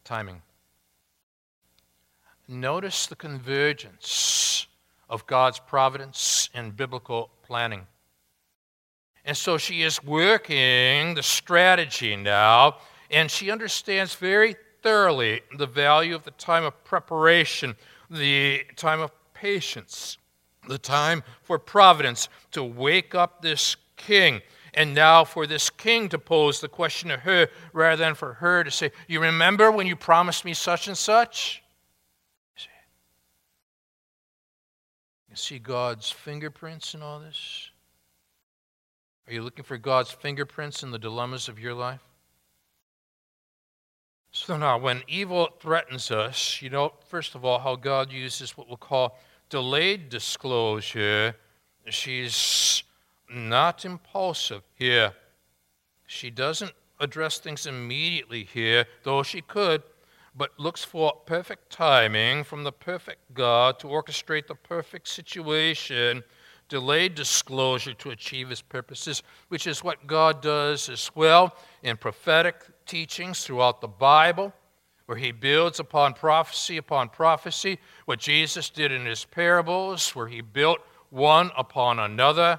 timing. 0.04 0.42
Notice 2.48 3.06
the 3.06 3.16
convergence 3.16 4.66
of 5.08 5.26
God's 5.26 5.60
providence 5.60 6.48
and 6.54 6.76
biblical 6.76 7.30
planning. 7.42 7.86
And 9.24 9.36
so 9.36 9.58
she 9.58 9.82
is 9.82 10.02
working 10.02 11.14
the 11.14 11.22
strategy 11.22 12.16
now, 12.16 12.78
and 13.10 13.30
she 13.30 13.50
understands 13.50 14.16
very 14.16 14.56
thoroughly 14.82 15.40
the 15.56 15.66
value 15.66 16.14
of 16.14 16.24
the 16.24 16.30
time 16.32 16.64
of 16.64 16.84
preparation, 16.84 17.76
the 18.10 18.62
time 18.76 19.00
of 19.00 19.10
patience, 19.34 20.18
the 20.68 20.78
time 20.78 21.22
for 21.42 21.58
providence 21.58 22.28
to 22.52 22.62
wake 22.62 23.14
up 23.14 23.42
this 23.42 23.76
king. 23.96 24.40
And 24.74 24.94
now 24.94 25.24
for 25.24 25.46
this 25.46 25.68
king 25.68 26.08
to 26.10 26.18
pose 26.18 26.60
the 26.60 26.68
question 26.68 27.10
to 27.10 27.18
her 27.18 27.48
rather 27.72 27.96
than 28.02 28.14
for 28.14 28.34
her 28.34 28.64
to 28.64 28.70
say, 28.70 28.90
You 29.06 29.20
remember 29.20 29.70
when 29.70 29.86
you 29.86 29.96
promised 29.96 30.44
me 30.44 30.54
such 30.54 30.88
and 30.88 30.96
such? 30.96 31.62
You 35.32 35.36
see 35.36 35.58
God's 35.58 36.10
fingerprints 36.10 36.92
in 36.94 37.00
all 37.00 37.18
this? 37.18 37.70
Are 39.26 39.32
you 39.32 39.42
looking 39.42 39.64
for 39.64 39.78
God's 39.78 40.10
fingerprints 40.10 40.82
in 40.82 40.90
the 40.90 40.98
dilemmas 40.98 41.48
of 41.48 41.58
your 41.58 41.72
life? 41.72 42.02
So 44.34 44.56
now, 44.56 44.78
when 44.78 45.02
evil 45.08 45.50
threatens 45.60 46.10
us, 46.10 46.62
you 46.62 46.70
know, 46.70 46.94
first 47.06 47.34
of 47.34 47.44
all, 47.44 47.58
how 47.58 47.76
God 47.76 48.10
uses 48.10 48.56
what 48.56 48.66
we'll 48.66 48.78
call 48.78 49.18
delayed 49.52 50.08
disclosure. 50.08 51.36
She's 51.90 52.82
not 53.30 53.84
impulsive 53.84 54.62
here. 54.74 55.12
She 56.06 56.30
doesn't 56.30 56.72
address 57.00 57.38
things 57.38 57.66
immediately 57.66 58.44
here, 58.44 58.86
though 59.02 59.22
she 59.22 59.42
could, 59.42 59.82
but 60.34 60.58
looks 60.58 60.82
for 60.82 61.12
perfect 61.26 61.68
timing 61.68 62.44
from 62.44 62.64
the 62.64 62.72
perfect 62.72 63.34
God 63.34 63.78
to 63.80 63.88
orchestrate 63.88 64.46
the 64.46 64.54
perfect 64.54 65.06
situation, 65.08 66.24
delayed 66.70 67.14
disclosure 67.14 67.92
to 67.92 68.08
achieve 68.08 68.48
his 68.48 68.62
purposes, 68.62 69.22
which 69.48 69.66
is 69.66 69.84
what 69.84 70.06
God 70.06 70.40
does 70.40 70.88
as 70.88 71.10
well 71.14 71.54
in 71.82 71.98
prophetic 71.98 72.56
teachings 72.86 73.44
throughout 73.44 73.80
the 73.80 73.88
Bible, 73.88 74.52
where 75.06 75.18
he 75.18 75.32
builds 75.32 75.80
upon 75.80 76.14
prophecy 76.14 76.76
upon 76.76 77.08
prophecy, 77.08 77.78
what 78.04 78.18
Jesus 78.18 78.70
did 78.70 78.92
in 78.92 79.04
his 79.04 79.24
parables, 79.24 80.14
where 80.14 80.28
he 80.28 80.40
built 80.40 80.78
one 81.10 81.50
upon 81.56 81.98
another, 81.98 82.58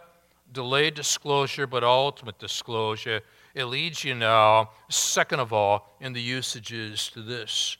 delayed 0.52 0.94
disclosure, 0.94 1.66
but 1.66 1.84
ultimate 1.84 2.38
disclosure. 2.38 3.22
It 3.56 3.66
leads 3.66 4.04
you 4.04 4.16
now, 4.16 4.72
second 4.90 5.40
of 5.40 5.54
all, 5.54 5.96
in 6.00 6.14
the 6.14 6.22
usages 6.22 7.10
to 7.10 7.22
this. 7.22 7.78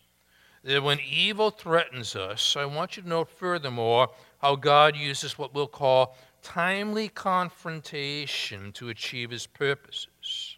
That 0.64 0.82
when 0.82 1.00
evil 1.00 1.50
threatens 1.52 2.16
us, 2.16 2.56
I 2.56 2.66
want 2.66 2.96
you 2.96 3.04
to 3.04 3.10
note 3.10 3.30
furthermore 3.30 4.10
how 4.40 4.56
God 4.56 4.96
uses 4.96 5.38
what 5.38 5.54
we'll 5.54 5.68
call 5.68 6.16
timely 6.42 7.10
confrontation 7.10 8.72
to 8.74 8.90
achieve 8.90 9.32
his 9.32 9.48
purposes. 9.48 10.58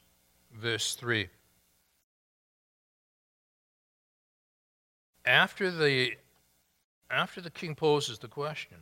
Verse 0.54 0.96
3. 0.96 1.28
After 5.26 5.72
the, 5.72 6.18
after 7.10 7.42
the 7.42 7.50
king 7.50 7.74
poses 7.76 8.20
the 8.20 8.28
question, 8.28 8.78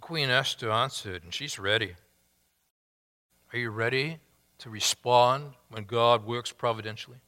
Queen 0.00 0.30
Esther 0.30 0.70
answered, 0.70 1.22
and 1.22 1.34
she's 1.34 1.58
ready. 1.58 1.94
Are 3.52 3.58
you 3.58 3.70
ready 3.70 4.18
to 4.58 4.70
respond 4.70 5.52
when 5.70 5.84
God 5.84 6.24
works 6.26 6.52
providentially? 6.52 7.18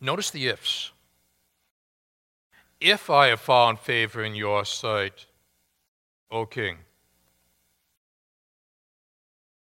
Notice 0.00 0.30
the 0.30 0.46
ifs. 0.48 0.92
If 2.80 3.10
I 3.10 3.28
have 3.28 3.40
found 3.40 3.78
favor 3.78 4.24
in 4.24 4.34
your 4.34 4.64
sight, 4.64 5.26
O 6.30 6.46
king, 6.46 6.78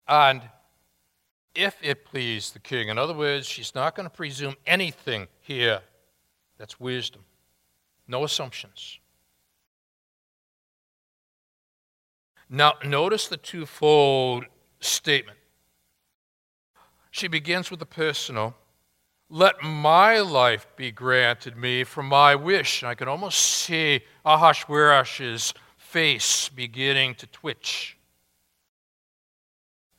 and 0.06 0.42
if 1.54 1.76
it 1.82 2.04
please 2.04 2.50
the 2.50 2.58
king. 2.58 2.88
In 2.88 2.98
other 2.98 3.14
words, 3.14 3.46
she's 3.46 3.74
not 3.74 3.94
going 3.94 4.08
to 4.08 4.14
presume 4.14 4.56
anything 4.66 5.28
here. 5.40 5.80
That's 6.58 6.78
wisdom. 6.78 7.24
No 8.06 8.24
assumptions. 8.24 8.98
Now, 12.48 12.74
notice 12.84 13.28
the 13.28 13.38
twofold 13.38 14.44
statement. 14.80 15.38
She 17.10 17.28
begins 17.28 17.70
with 17.70 17.80
the 17.80 17.86
personal. 17.86 18.54
Let 19.30 19.62
my 19.62 20.20
life 20.20 20.66
be 20.76 20.90
granted 20.90 21.56
me 21.56 21.84
for 21.84 22.02
my 22.02 22.34
wish. 22.34 22.82
And 22.82 22.90
I 22.90 22.94
can 22.94 23.08
almost 23.08 23.38
see 23.38 24.02
Ahasuerus's 24.26 25.54
face 25.78 26.50
beginning 26.50 27.14
to 27.16 27.26
twitch. 27.26 27.96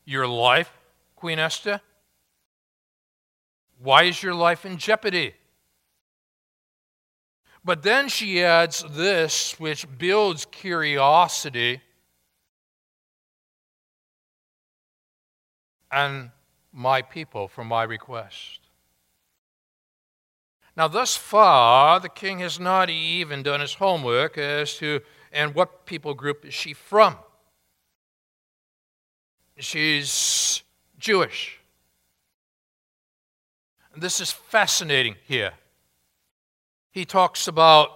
Your 0.06 0.28
life, 0.28 0.72
Queen 1.24 1.40
Esther? 1.40 1.80
Why 3.82 4.04
is 4.04 4.22
your 4.22 4.34
life 4.34 4.66
in 4.66 4.78
jeopardy? 4.78 5.34
But 7.64 7.82
then 7.82 8.10
she 8.10 8.44
adds 8.44 8.84
this, 8.90 9.58
which 9.58 9.88
builds 9.98 10.44
curiosity 10.44 11.80
and 15.90 16.32
my 16.74 17.02
people 17.02 17.48
for 17.48 17.64
my 17.64 17.84
request. 17.84 18.60
Now, 20.76 20.90
thus 20.90 21.16
far, 21.16 22.02
the 22.02 22.10
king 22.10 22.40
has 22.40 22.60
not 22.60 22.90
even 22.90 23.44
done 23.44 23.62
his 23.62 23.76
homework 23.76 24.38
as 24.38 24.76
to 24.80 25.00
and 25.32 25.56
what 25.56 25.86
people 25.86 26.16
group 26.16 26.44
is 26.44 26.54
she 26.54 26.74
from. 26.74 27.16
She's 29.58 30.63
Jewish. 31.04 31.60
And 33.94 34.02
This 34.02 34.22
is 34.22 34.32
fascinating 34.32 35.18
here. 35.28 35.52
He 36.92 37.04
talks 37.04 37.50
about 37.50 37.90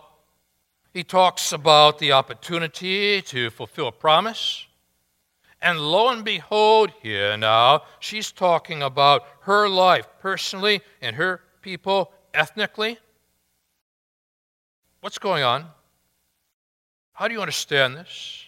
he 0.94 1.04
talks 1.04 1.54
about 1.54 2.00
the 2.00 2.12
opportunity 2.12 3.22
to 3.22 3.50
fulfill 3.52 3.88
a 3.88 3.92
promise. 3.92 4.66
And 5.62 5.80
lo 5.80 6.10
and 6.10 6.26
behold, 6.26 6.92
here 7.02 7.38
now, 7.38 7.84
she's 8.00 8.32
talking 8.32 8.82
about 8.82 9.24
her 9.42 9.70
life 9.70 10.08
personally 10.20 10.82
and 11.02 11.16
her 11.16 11.42
people 11.62 12.12
ethnically. 12.34 12.98
What's 15.02 15.20
going 15.20 15.44
on? 15.44 15.68
How 17.14 17.28
do 17.28 17.34
you 17.36 17.42
understand 17.42 17.96
this? 17.96 18.47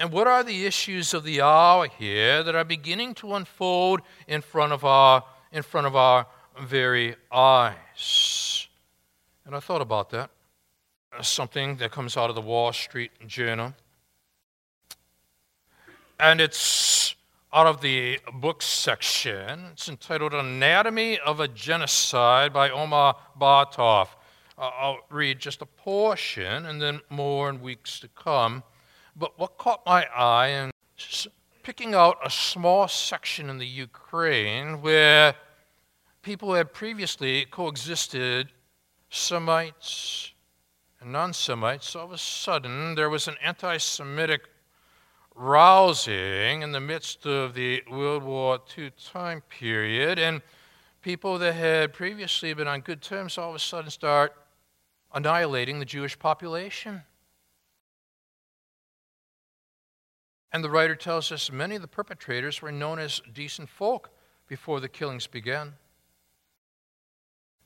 And 0.00 0.10
what 0.10 0.26
are 0.26 0.42
the 0.42 0.66
issues 0.66 1.14
of 1.14 1.22
the 1.22 1.42
hour 1.42 1.86
here 1.86 2.42
that 2.42 2.56
are 2.56 2.64
beginning 2.64 3.14
to 3.16 3.34
unfold 3.34 4.00
in 4.26 4.40
front 4.40 4.72
of 4.72 4.84
our, 4.84 5.22
in 5.52 5.62
front 5.62 5.86
of 5.86 5.94
our 5.94 6.26
very 6.60 7.14
eyes? 7.30 8.66
And 9.46 9.54
I 9.54 9.60
thought 9.60 9.82
about 9.82 10.10
that. 10.10 10.30
Something 11.22 11.76
that 11.76 11.92
comes 11.92 12.16
out 12.16 12.30
of 12.30 12.34
the 12.34 12.40
Wall 12.40 12.72
Street 12.72 13.12
Journal 13.26 13.74
and 16.20 16.40
it's 16.40 17.14
out 17.52 17.66
of 17.66 17.80
the 17.80 18.20
book 18.34 18.62
section. 18.62 19.64
It's 19.72 19.88
entitled 19.88 20.34
Anatomy 20.34 21.18
of 21.18 21.40
a 21.40 21.48
Genocide 21.48 22.52
by 22.52 22.70
Omar 22.70 23.16
Bartov. 23.40 24.08
Uh, 24.58 24.70
I'll 24.78 24.98
read 25.08 25.38
just 25.38 25.62
a 25.62 25.66
portion 25.66 26.66
and 26.66 26.80
then 26.80 27.00
more 27.08 27.48
in 27.48 27.60
weeks 27.62 27.98
to 28.00 28.08
come. 28.08 28.62
But 29.20 29.38
what 29.38 29.58
caught 29.58 29.84
my 29.84 30.06
eye 30.16 30.46
in 30.46 30.70
picking 31.62 31.94
out 31.94 32.16
a 32.24 32.30
small 32.30 32.88
section 32.88 33.50
in 33.50 33.58
the 33.58 33.66
Ukraine 33.66 34.80
where 34.80 35.34
people 36.22 36.54
had 36.54 36.72
previously 36.72 37.44
coexisted, 37.44 38.50
Semites 39.10 40.32
and 41.00 41.12
non 41.12 41.34
Semites, 41.34 41.94
all 41.94 42.06
of 42.06 42.12
a 42.12 42.18
sudden 42.18 42.94
there 42.94 43.10
was 43.10 43.28
an 43.28 43.36
anti 43.44 43.76
Semitic 43.76 44.48
rousing 45.34 46.62
in 46.62 46.72
the 46.72 46.80
midst 46.80 47.26
of 47.26 47.52
the 47.52 47.82
World 47.90 48.22
War 48.22 48.58
II 48.78 48.90
time 49.12 49.42
period, 49.50 50.18
and 50.18 50.40
people 51.02 51.38
that 51.40 51.52
had 51.52 51.92
previously 51.92 52.54
been 52.54 52.68
on 52.68 52.80
good 52.80 53.02
terms 53.02 53.36
all 53.36 53.50
of 53.50 53.56
a 53.56 53.58
sudden 53.58 53.90
start 53.90 54.32
annihilating 55.12 55.78
the 55.78 55.84
Jewish 55.84 56.18
population. 56.18 57.02
And 60.52 60.64
the 60.64 60.70
writer 60.70 60.96
tells 60.96 61.30
us 61.30 61.52
many 61.52 61.76
of 61.76 61.82
the 61.82 61.88
perpetrators 61.88 62.60
were 62.60 62.72
known 62.72 62.98
as 62.98 63.20
decent 63.32 63.68
folk 63.68 64.10
before 64.48 64.80
the 64.80 64.88
killings 64.88 65.28
began, 65.28 65.74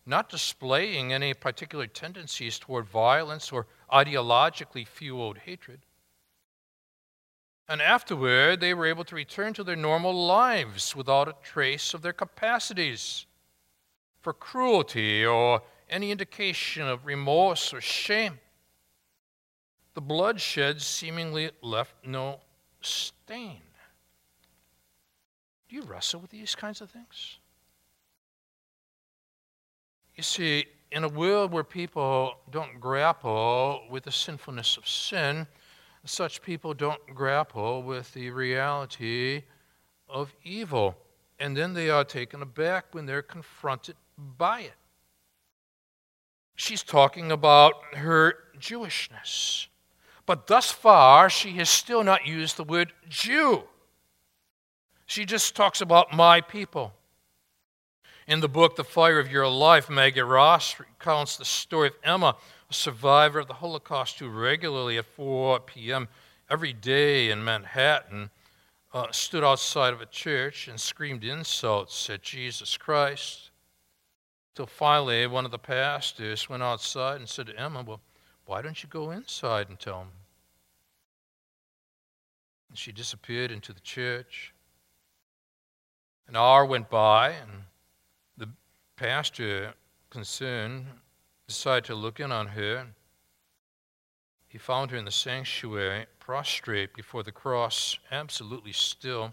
not 0.05 0.29
displaying 0.29 1.12
any 1.12 1.33
particular 1.33 1.87
tendencies 1.87 2.59
toward 2.59 2.87
violence 2.87 3.51
or 3.51 3.66
ideologically 3.90 4.87
fueled 4.87 5.38
hatred. 5.38 5.81
And 7.66 7.81
afterward, 7.81 8.61
they 8.61 8.75
were 8.75 8.85
able 8.85 9.05
to 9.05 9.14
return 9.14 9.55
to 9.55 9.64
their 9.64 9.77
normal 9.77 10.27
lives 10.27 10.94
without 10.94 11.29
a 11.29 11.37
trace 11.42 11.94
of 11.94 12.03
their 12.03 12.12
capacities 12.12 13.25
for 14.20 14.35
cruelty 14.35 15.25
or 15.25 15.62
any 15.88 16.11
indication 16.11 16.87
of 16.87 17.07
remorse 17.07 17.73
or 17.73 17.81
shame. 17.81 18.38
The 19.94 20.03
bloodshed 20.03 20.83
seemingly 20.83 21.51
left 21.62 21.94
no 22.05 22.40
stain. 22.85 23.61
Do 25.68 25.77
you 25.77 25.83
wrestle 25.83 26.20
with 26.20 26.31
these 26.31 26.55
kinds 26.55 26.81
of 26.81 26.90
things? 26.90 27.38
You 30.14 30.23
see, 30.23 30.66
in 30.92 31.03
a 31.03 31.09
world 31.09 31.51
where 31.53 31.64
people 31.64 32.35
don't 32.51 32.81
grapple 32.81 33.83
with 33.90 34.05
the 34.05 34.12
sinfulness 34.12 34.77
of 34.77 34.88
sin, 34.88 35.47
such 36.05 36.42
people 36.42 36.75
don't 36.75 37.01
grapple 37.14 37.83
with 37.83 38.12
the 38.12 38.31
reality 38.31 39.42
of 40.09 40.33
evil. 40.44 40.97
And 41.40 41.57
then 41.57 41.75
they 41.75 41.90
are 41.90 42.05
taken 42.05 42.42
aback 42.42 42.94
when 42.94 43.07
they're 43.07 43.23
confronted 43.23 43.97
by 44.16 44.61
it. 44.61 44.75
She's 46.55 46.85
talking 46.85 47.33
about 47.33 47.75
her 47.94 48.35
Jewishness. 48.59 49.66
But 50.26 50.46
thus 50.46 50.70
far, 50.70 51.28
she 51.28 51.52
has 51.52 51.68
still 51.68 52.02
not 52.02 52.26
used 52.26 52.56
the 52.56 52.64
word 52.64 52.92
Jew. 53.08 53.64
She 55.06 55.24
just 55.24 55.54
talks 55.54 55.80
about 55.80 56.14
my 56.14 56.40
people. 56.40 56.94
In 58.26 58.40
the 58.40 58.48
book, 58.48 58.76
The 58.76 58.84
Fire 58.84 59.18
of 59.18 59.30
Your 59.30 59.46
Life, 59.46 59.90
Maggie 59.90 60.22
Ross 60.22 60.80
recounts 60.80 61.37
the 61.37 61.44
story 61.44 61.88
of 61.88 61.94
Emma, 62.02 62.37
a 62.70 62.74
survivor 62.74 63.40
of 63.40 63.48
the 63.48 63.54
Holocaust 63.54 64.18
who 64.18 64.28
regularly 64.28 64.96
at 64.96 65.04
4 65.04 65.60
p.m. 65.60 66.08
every 66.48 66.72
day 66.72 67.30
in 67.30 67.44
Manhattan 67.44 68.30
uh, 68.94 69.10
stood 69.10 69.44
outside 69.44 69.92
of 69.92 70.00
a 70.00 70.06
church 70.06 70.68
and 70.68 70.80
screamed 70.80 71.22
insults 71.22 72.08
at 72.08 72.22
Jesus 72.22 72.78
Christ. 72.78 73.50
Till 74.54 74.66
finally, 74.66 75.26
one 75.26 75.44
of 75.44 75.50
the 75.50 75.58
pastors 75.58 76.48
went 76.48 76.62
outside 76.62 77.16
and 77.16 77.28
said 77.28 77.48
to 77.48 77.60
Emma, 77.60 77.82
Well, 77.82 78.00
why 78.46 78.62
don't 78.62 78.83
you 78.83 78.88
go 78.88 79.11
inside 79.11 79.68
and 79.68 79.78
tell 79.78 80.00
him? 80.00 80.09
And 82.68 82.78
she 82.78 82.92
disappeared 82.92 83.50
into 83.50 83.72
the 83.72 83.80
church. 83.80 84.52
An 86.28 86.37
hour 86.37 86.64
went 86.64 86.90
by, 86.90 87.30
and 87.30 87.64
the 88.37 88.48
pastor, 88.96 89.74
concerned, 90.11 90.87
decided 91.46 91.85
to 91.85 91.94
look 91.94 92.20
in 92.20 92.33
on 92.33 92.48
her. 92.48 92.87
He 94.48 94.59
found 94.59 94.90
her 94.90 94.96
in 94.96 95.04
the 95.04 95.11
sanctuary, 95.11 96.07
prostrate 96.18 96.94
before 96.94 97.22
the 97.22 97.33
cross, 97.33 97.98
absolutely 98.11 98.72
still. 98.72 99.33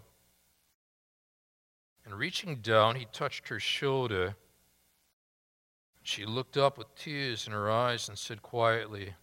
And 2.04 2.14
reaching 2.14 2.56
down, 2.56 2.96
he 2.96 3.06
touched 3.12 3.48
her 3.48 3.60
shoulder. 3.60 4.34
She 6.02 6.24
looked 6.24 6.56
up 6.56 6.76
with 6.76 6.94
tears 6.96 7.46
in 7.46 7.52
her 7.52 7.70
eyes 7.70 8.08
and 8.08 8.18
said 8.18 8.42
quietly, 8.42 9.14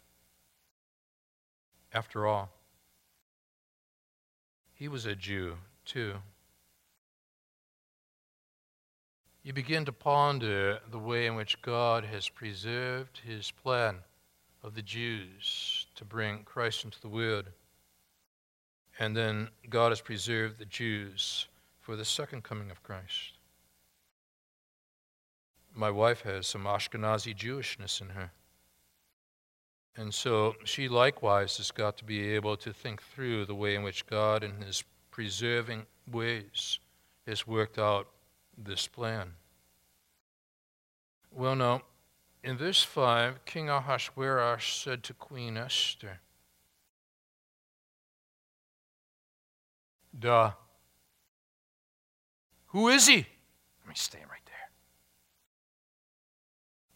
After 1.94 2.26
all, 2.26 2.50
he 4.74 4.88
was 4.88 5.06
a 5.06 5.16
Jew, 5.16 5.58
too. 5.86 6.16
You 9.44 9.54
begin 9.54 9.84
to 9.86 9.92
ponder 9.92 10.80
the 10.90 11.00
way 11.00 11.26
in 11.26 11.36
which 11.36 11.62
God 11.62 12.06
has 12.06 12.30
preserved 12.30 13.22
his 13.26 13.52
plan 13.52 14.00
of 14.64 14.76
the 14.76 14.82
Jews 14.82 15.88
to 15.96 16.06
bring 16.06 16.44
Christ 16.44 16.86
into 16.86 17.02
the 17.02 17.10
world. 17.10 17.46
And 19.00 19.16
then 19.16 19.50
God 19.70 19.90
has 19.90 20.02
preserved 20.02 20.60
the 20.60 20.66
Jews 20.66 21.48
for 21.82 21.96
the 21.96 22.06
second 22.06 22.44
coming 22.44 22.70
of 22.70 22.84
Christ. 22.84 23.39
My 25.80 25.90
wife 25.90 26.24
has 26.24 26.46
some 26.46 26.66
Ashkenazi 26.66 27.34
Jewishness 27.34 28.02
in 28.02 28.10
her. 28.10 28.32
And 29.96 30.14
so 30.14 30.56
she 30.66 30.90
likewise 30.90 31.56
has 31.56 31.72
got 31.72 31.96
to 32.00 32.04
be 32.04 32.36
able 32.36 32.58
to 32.58 32.74
think 32.74 33.02
through 33.02 33.46
the 33.46 33.56
way 33.56 33.76
in 33.76 33.84
which 33.84 34.06
God, 34.06 34.44
in 34.44 34.60
his 34.62 34.84
preserving 35.10 35.86
ways, 36.12 36.80
has 37.26 37.48
worked 37.48 37.80
out 37.80 38.10
this 38.58 38.88
plan. 38.88 39.32
Well, 41.32 41.56
now, 41.56 41.84
in 42.44 42.58
verse 42.58 42.84
5, 42.84 43.46
King 43.46 43.70
Ahasuerus 43.70 44.66
said 44.66 45.02
to 45.04 45.14
Queen 45.14 45.56
Esther, 45.56 46.20
Duh. 50.20 50.52
Who 52.68 52.90
is 52.90 53.08
he? 53.08 53.16
Let 53.16 53.88
me 53.88 53.96
stay 53.96 54.20
right. 54.30 54.49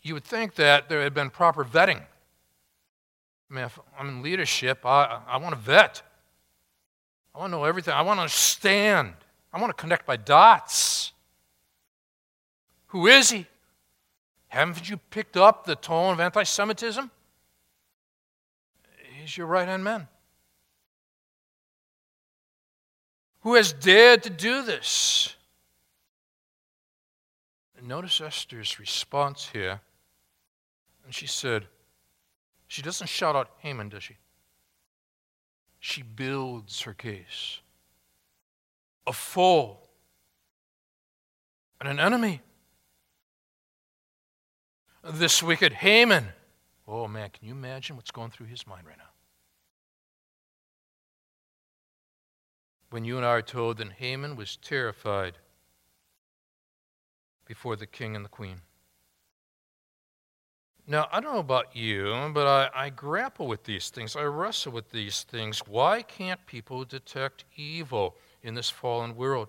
You 0.04 0.14
would 0.14 0.26
think 0.26 0.56
that 0.56 0.90
there 0.90 1.02
had 1.02 1.14
been 1.14 1.30
proper 1.30 1.64
vetting. 1.64 2.02
I 3.50 3.54
mean, 3.54 3.64
if 3.66 3.80
I'm 3.98 4.10
in 4.10 4.22
leadership, 4.22 4.86
I, 4.86 5.22
I 5.28 5.38
want 5.38 5.56
to 5.56 5.62
vet. 5.62 6.02
I 7.34 7.40
want 7.40 7.52
to 7.52 7.58
know 7.58 7.64
everything. 7.64 7.94
I 7.94 8.02
want 8.02 8.18
to 8.18 8.24
understand. 8.24 9.14
I 9.54 9.62
want 9.62 9.76
to 9.76 9.82
connect 9.82 10.08
my 10.08 10.18
dots. 10.18 11.14
Who 12.88 13.08
is 13.08 13.32
he? 13.32 13.48
Haven't 14.50 14.90
you 14.90 14.98
picked 14.98 15.38
up 15.38 15.66
the 15.66 15.76
tone 15.76 16.14
of 16.14 16.20
anti 16.20 16.44
Semitism? 16.44 17.10
He's 19.20 19.38
your 19.38 19.48
right 19.48 19.68
hand 19.68 19.84
man. 19.84 20.08
Who 23.42 23.56
has 23.56 23.74
dared 23.74 24.24
to 24.24 24.30
do 24.30 24.64
this? 24.64 25.36
Notice 27.86 28.22
Esther's 28.22 28.80
response 28.80 29.50
here. 29.52 29.82
And 31.14 31.18
she 31.20 31.28
said, 31.28 31.68
she 32.66 32.82
doesn't 32.82 33.06
shout 33.06 33.36
out 33.36 33.52
Haman, 33.60 33.90
does 33.90 34.02
she? 34.02 34.18
She 35.80 36.02
builds 36.02 36.82
her 36.82 36.94
case. 36.96 37.60
A 39.06 39.14
foe 39.14 39.78
and 41.80 41.88
an 41.88 42.00
enemy 42.00 42.42
this 45.04 45.44
wicked 45.44 45.74
Haman. 45.74 46.30
Oh 46.88 47.08
man, 47.08 47.30
can 47.30 47.48
you 47.48 47.54
imagine 47.54 47.96
what's 47.96 48.10
going 48.10 48.32
through 48.32 48.48
his 48.48 48.66
mind 48.66 48.88
right 48.88 48.98
now? 48.98 49.12
When 52.90 53.06
you 53.06 53.18
and 53.18 53.26
I 53.26 53.30
are 53.30 53.44
told 53.44 53.78
that 53.78 53.92
Haman 53.92 54.36
was 54.36 54.58
terrified 54.58 55.38
before 57.46 57.76
the 57.76 57.86
king 57.86 58.16
and 58.16 58.26
the 58.26 58.30
queen. 58.30 58.62
Now, 60.86 61.08
I 61.12 61.22
don't 61.22 61.34
know 61.34 61.40
about 61.40 61.76
you, 61.76 62.30
but 62.34 62.46
I, 62.46 62.86
I, 62.86 62.90
grapple 62.90 63.48
with 63.48 63.64
these 63.64 63.90
things. 63.90 64.18
I 64.18 64.24
wrestle 64.24 64.74
with 64.74 64.92
these 64.92 65.24
things. 65.24 65.60
Why 65.60 66.02
can't 66.02 66.46
people 66.46 66.84
detect 66.84 67.46
evil 67.56 68.18
in 68.42 68.54
this 68.54 68.70
fallen 68.70 69.16
world? 69.16 69.48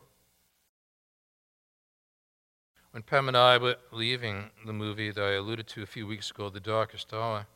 When 2.93 3.03
Pam 3.03 3.27
and 3.27 3.37
I 3.37 3.59
were 3.59 3.75
leaving 3.91 4.51
the 4.65 4.73
movie 4.73 5.11
that 5.11 5.21
I 5.21 5.33
alluded 5.33 5.67
to 5.69 5.83
a 5.83 5.87
few 5.87 6.07
weeks 6.07 6.31
ago, 6.31 6.49
The 6.49 6.61
Darkest 6.61 7.13
Hour, 7.13 7.49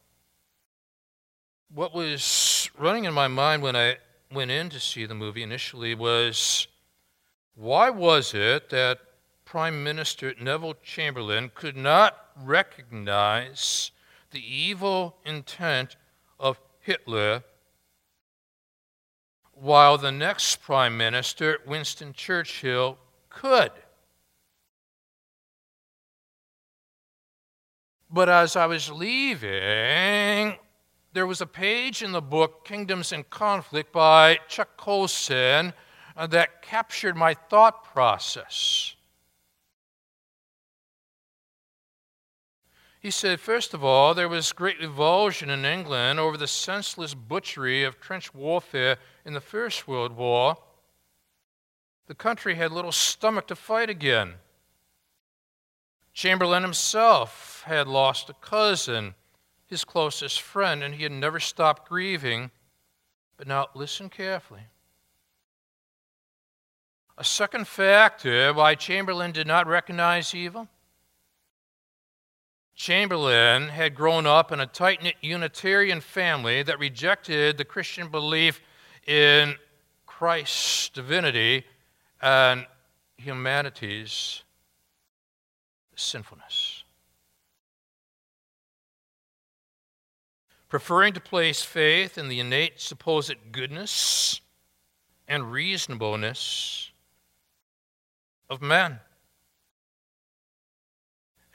what 1.72 1.94
was 1.94 2.68
running 2.76 3.04
in 3.04 3.14
my 3.14 3.28
mind 3.28 3.62
when 3.62 3.76
I 3.76 3.98
went 4.32 4.50
in 4.50 4.70
to 4.70 4.80
see 4.80 5.06
the 5.06 5.14
movie 5.14 5.44
initially 5.44 5.94
was 5.94 6.66
why 7.54 7.90
was 7.90 8.34
it 8.34 8.70
that 8.70 8.98
Prime 9.48 9.82
Minister 9.82 10.34
Neville 10.38 10.74
Chamberlain 10.82 11.50
could 11.54 11.74
not 11.74 12.18
recognize 12.36 13.92
the 14.30 14.42
evil 14.42 15.16
intent 15.24 15.96
of 16.38 16.60
Hitler 16.80 17.42
while 19.54 19.96
the 19.96 20.12
next 20.12 20.56
Prime 20.56 20.98
Minister, 20.98 21.60
Winston 21.66 22.12
Churchill, 22.12 22.98
could? 23.30 23.70
But 28.10 28.28
as 28.28 28.54
I 28.54 28.66
was 28.66 28.90
leaving, 28.90 30.58
there 31.14 31.26
was 31.26 31.40
a 31.40 31.46
page 31.46 32.02
in 32.02 32.12
the 32.12 32.20
book 32.20 32.66
Kingdoms 32.66 33.12
in 33.12 33.24
Conflict 33.24 33.94
by 33.94 34.40
Chuck 34.46 34.76
Colson 34.76 35.72
uh, 36.18 36.26
that 36.26 36.60
captured 36.60 37.16
my 37.16 37.32
thought 37.32 37.82
process. 37.82 38.94
He 43.08 43.12
said, 43.12 43.40
first 43.40 43.72
of 43.72 43.82
all, 43.82 44.12
there 44.12 44.28
was 44.28 44.52
great 44.52 44.78
revulsion 44.80 45.48
in 45.48 45.64
England 45.64 46.20
over 46.20 46.36
the 46.36 46.46
senseless 46.46 47.14
butchery 47.14 47.82
of 47.82 47.98
trench 47.98 48.34
warfare 48.34 48.98
in 49.24 49.32
the 49.32 49.40
First 49.40 49.88
World 49.88 50.14
War. 50.14 50.58
The 52.06 52.14
country 52.14 52.56
had 52.56 52.70
little 52.70 52.92
stomach 52.92 53.46
to 53.46 53.56
fight 53.56 53.88
again. 53.88 54.34
Chamberlain 56.12 56.62
himself 56.62 57.62
had 57.64 57.88
lost 57.88 58.28
a 58.28 58.34
cousin, 58.34 59.14
his 59.64 59.86
closest 59.86 60.42
friend, 60.42 60.82
and 60.82 60.94
he 60.94 61.04
had 61.04 61.12
never 61.12 61.40
stopped 61.40 61.88
grieving. 61.88 62.50
But 63.38 63.46
now 63.46 63.68
listen 63.72 64.10
carefully. 64.10 64.64
A 67.16 67.24
second 67.24 67.68
factor 67.68 68.52
why 68.52 68.74
Chamberlain 68.74 69.32
did 69.32 69.46
not 69.46 69.66
recognize 69.66 70.34
evil 70.34 70.68
Chamberlain 72.78 73.70
had 73.70 73.96
grown 73.96 74.24
up 74.24 74.52
in 74.52 74.60
a 74.60 74.66
tight 74.66 75.02
knit 75.02 75.16
Unitarian 75.20 76.00
family 76.00 76.62
that 76.62 76.78
rejected 76.78 77.58
the 77.58 77.64
Christian 77.64 78.08
belief 78.08 78.60
in 79.04 79.56
Christ's 80.06 80.88
divinity 80.90 81.64
and 82.22 82.66
humanity's 83.16 84.44
sinfulness. 85.96 86.84
Preferring 90.68 91.14
to 91.14 91.20
place 91.20 91.62
faith 91.62 92.16
in 92.16 92.28
the 92.28 92.38
innate 92.38 92.80
supposed 92.80 93.34
goodness 93.50 94.40
and 95.26 95.50
reasonableness 95.50 96.92
of 98.48 98.62
man. 98.62 99.00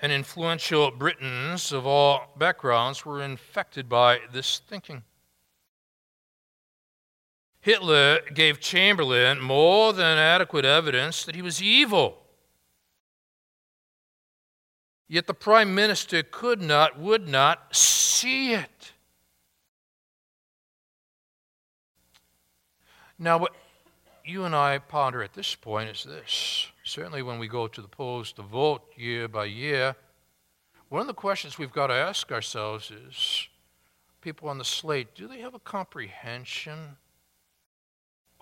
And 0.04 0.12
influential 0.12 0.92
Britons 0.92 1.72
of 1.72 1.88
all 1.88 2.34
backgrounds 2.38 3.06
were 3.06 3.24
infected 3.24 3.88
by 3.88 4.20
this 4.32 4.60
thinking. 4.60 5.04
Hitler 7.62 8.20
gave 8.34 8.60
Chamberlain 8.60 9.40
more 9.40 9.94
than 9.94 10.18
adequate 10.18 10.66
evidence 10.66 11.24
that 11.24 11.36
he 11.36 11.42
was 11.42 11.64
evil 11.64 12.24
Yet 15.14 15.28
the 15.28 15.36
prime 15.36 15.76
minister 15.76 16.24
could 16.24 16.60
not, 16.60 16.98
would 16.98 17.28
not 17.28 17.76
see 17.76 18.54
it. 18.54 18.94
Now, 23.20 23.38
what 23.38 23.56
you 24.26 24.44
and 24.44 24.56
I 24.56 24.80
ponder 24.80 25.22
at 25.22 25.34
this 25.34 25.54
point 25.54 25.92
is 25.92 26.04
this. 26.04 26.72
Certainly, 26.84 27.24
when 27.24 27.40
we 27.40 27.48
go 27.48 27.68
to 27.68 27.82
the 27.82 27.88
polls 27.88 28.34
to 28.34 28.42
vote 28.42 28.82
year 28.98 29.30
by 29.30 29.46
year, 29.46 29.96
one 30.90 31.02
of 31.02 31.08
the 31.08 31.14
questions 31.14 31.58
we've 31.58 31.72
got 31.72 31.88
to 31.88 31.94
ask 31.94 32.32
ourselves 32.32 32.92
is 32.92 33.48
people 34.22 34.50
on 34.50 34.58
the 34.58 34.66
slate, 34.66 35.16
do 35.16 35.28
they 35.28 35.40
have 35.40 35.54
a 35.54 35.60
comprehension 35.60 36.98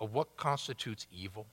of 0.00 0.12
what 0.12 0.36
constitutes 0.36 1.06
evil? 1.12 1.46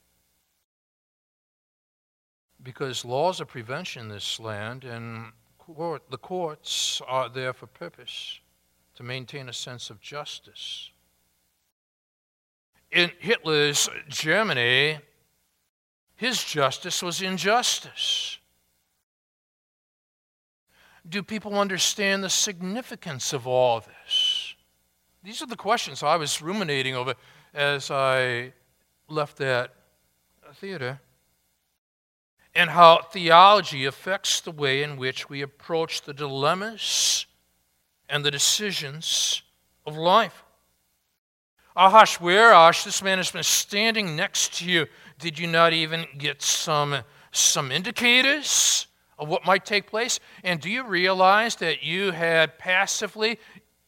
Because 2.61 3.05
laws 3.05 3.39
of 3.39 3.47
prevention 3.47 4.03
in 4.03 4.09
this 4.09 4.39
land 4.39 4.83
and 4.83 5.31
court, 5.57 6.01
the 6.09 6.17
courts 6.17 7.01
are 7.07 7.29
there 7.29 7.53
for 7.53 7.67
purpose 7.67 8.39
to 8.95 9.03
maintain 9.03 9.47
a 9.47 9.53
sense 9.53 9.89
of 9.89 10.01
justice. 10.01 10.89
In 12.91 13.11
Hitler's 13.19 13.87
Germany, 14.09 14.97
his 16.19 16.43
justice 16.43 17.01
was 17.01 17.21
injustice. 17.21 18.39
Do 21.07 21.23
people 21.23 21.57
understand 21.57 22.25
the 22.25 22.29
significance 22.29 23.31
of 23.31 23.47
all 23.47 23.79
this? 23.79 24.53
These 25.23 25.41
are 25.41 25.45
the 25.45 25.55
questions 25.55 26.03
I 26.03 26.17
was 26.17 26.41
ruminating 26.41 26.93
over 26.93 27.15
as 27.53 27.89
I 27.89 28.51
left 29.07 29.37
that 29.37 29.73
theater. 30.55 30.99
And 32.53 32.69
how 32.69 33.01
theology 33.01 33.85
affects 33.85 34.41
the 34.41 34.51
way 34.51 34.83
in 34.83 34.97
which 34.97 35.29
we 35.29 35.41
approach 35.41 36.01
the 36.01 36.13
dilemmas 36.13 37.27
and 38.09 38.25
the 38.25 38.31
decisions 38.31 39.41
of 39.85 39.95
life. 39.95 40.43
Ahasuerus, 41.77 42.83
this 42.83 43.01
man 43.01 43.19
has 43.19 43.31
been 43.31 43.41
standing 43.41 44.17
next 44.17 44.55
to 44.55 44.65
you. 44.65 44.85
Did 45.19 45.37
you 45.37 45.47
not 45.47 45.73
even 45.73 46.05
get 46.17 46.41
some, 46.41 46.95
some 47.31 47.71
indicators 47.71 48.87
of 49.17 49.27
what 49.27 49.45
might 49.45 49.65
take 49.65 49.85
place? 49.87 50.19
And 50.43 50.61
do 50.61 50.69
you 50.69 50.85
realize 50.85 51.57
that 51.57 51.83
you 51.83 52.11
had 52.11 52.57
passively 52.57 53.37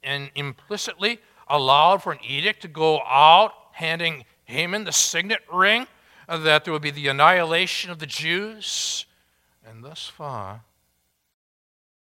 and 0.04 0.30
implicitly 0.36 1.20
allowed 1.48 2.04
for 2.04 2.12
an 2.12 2.20
edict 2.28 2.62
to 2.64 2.68
go 2.68 3.00
out 3.08 3.54
handing 3.72 4.26
Haman 4.44 4.84
the 4.84 4.92
signet 4.92 5.40
ring, 5.52 5.88
uh, 6.28 6.38
that 6.38 6.66
there 6.66 6.74
would 6.74 6.82
be 6.82 6.92
the 6.92 7.08
annihilation 7.08 7.92
of 7.92 8.00
the 8.00 8.06
Jews? 8.06 9.06
And 9.66 9.84
thus 9.84 10.08
far, 10.08 10.64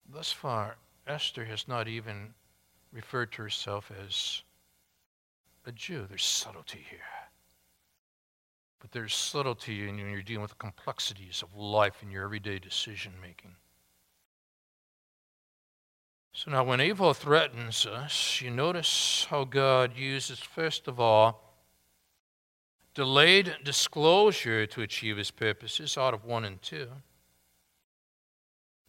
thus 0.09 0.31
far, 0.31 0.77
Esther 1.09 1.45
has 1.47 1.67
not 1.67 1.89
even 1.89 2.35
referred 2.93 3.33
to 3.33 3.43
herself 3.43 3.91
as 4.07 4.43
a 5.67 5.73
Jew. 5.73 6.07
There's 6.09 6.25
subtlety 6.25 6.85
here. 6.89 7.01
But 8.81 8.93
there's 8.93 9.15
subtlety 9.15 9.87
when 9.87 9.99
you're 9.99 10.23
dealing 10.23 10.43
with 10.43 10.53
the 10.53 10.57
complexities 10.57 11.43
of 11.43 11.55
life 11.55 12.03
in 12.03 12.11
your 12.11 12.25
everyday 12.25 12.59
decision 12.59 13.13
making. 13.21 13.57
So 16.33 16.53
now, 16.53 16.63
when 16.63 16.81
evil 16.81 17.15
threatens 17.15 17.85
us, 17.85 18.41
you 18.41 18.51
notice 18.51 19.27
how 19.29 19.43
God 19.43 19.97
uses, 19.97 20.39
first 20.39 20.87
of 20.87 21.01
all, 21.01 21.43
delayed 22.95 23.57
disclosure 23.65 24.65
to 24.67 24.83
achieve 24.83 25.17
his 25.17 25.33
purposes 25.33 25.99
out 25.99 26.15
of 26.15 26.25
1 26.25 26.45
and 26.45 26.63
2, 26.63 26.89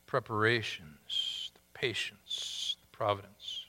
preparations, 0.05 1.51
the 1.55 1.59
patience, 1.73 2.77
the 2.81 2.87
providence. 2.95 3.65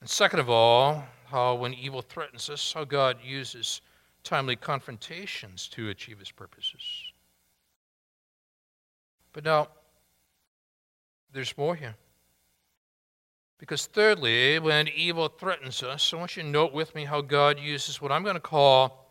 And 0.00 0.10
second 0.10 0.40
of 0.40 0.50
all, 0.50 1.04
how 1.26 1.54
when 1.54 1.72
evil 1.72 2.02
threatens 2.02 2.50
us, 2.50 2.72
how 2.72 2.84
God 2.84 3.18
uses 3.24 3.80
timely 4.28 4.56
confrontations 4.56 5.66
to 5.68 5.88
achieve 5.88 6.18
his 6.18 6.30
purposes. 6.30 6.82
But 9.32 9.44
now, 9.44 9.68
there's 11.32 11.56
more 11.56 11.74
here. 11.74 11.94
Because, 13.56 13.86
thirdly, 13.86 14.58
when 14.58 14.86
evil 14.88 15.28
threatens 15.28 15.82
us, 15.82 16.12
I 16.12 16.16
want 16.16 16.36
you 16.36 16.42
to 16.42 16.48
note 16.48 16.72
with 16.74 16.94
me 16.94 17.06
how 17.06 17.22
God 17.22 17.58
uses 17.58 18.02
what 18.02 18.12
I'm 18.12 18.22
going 18.22 18.34
to 18.34 18.40
call 18.40 19.10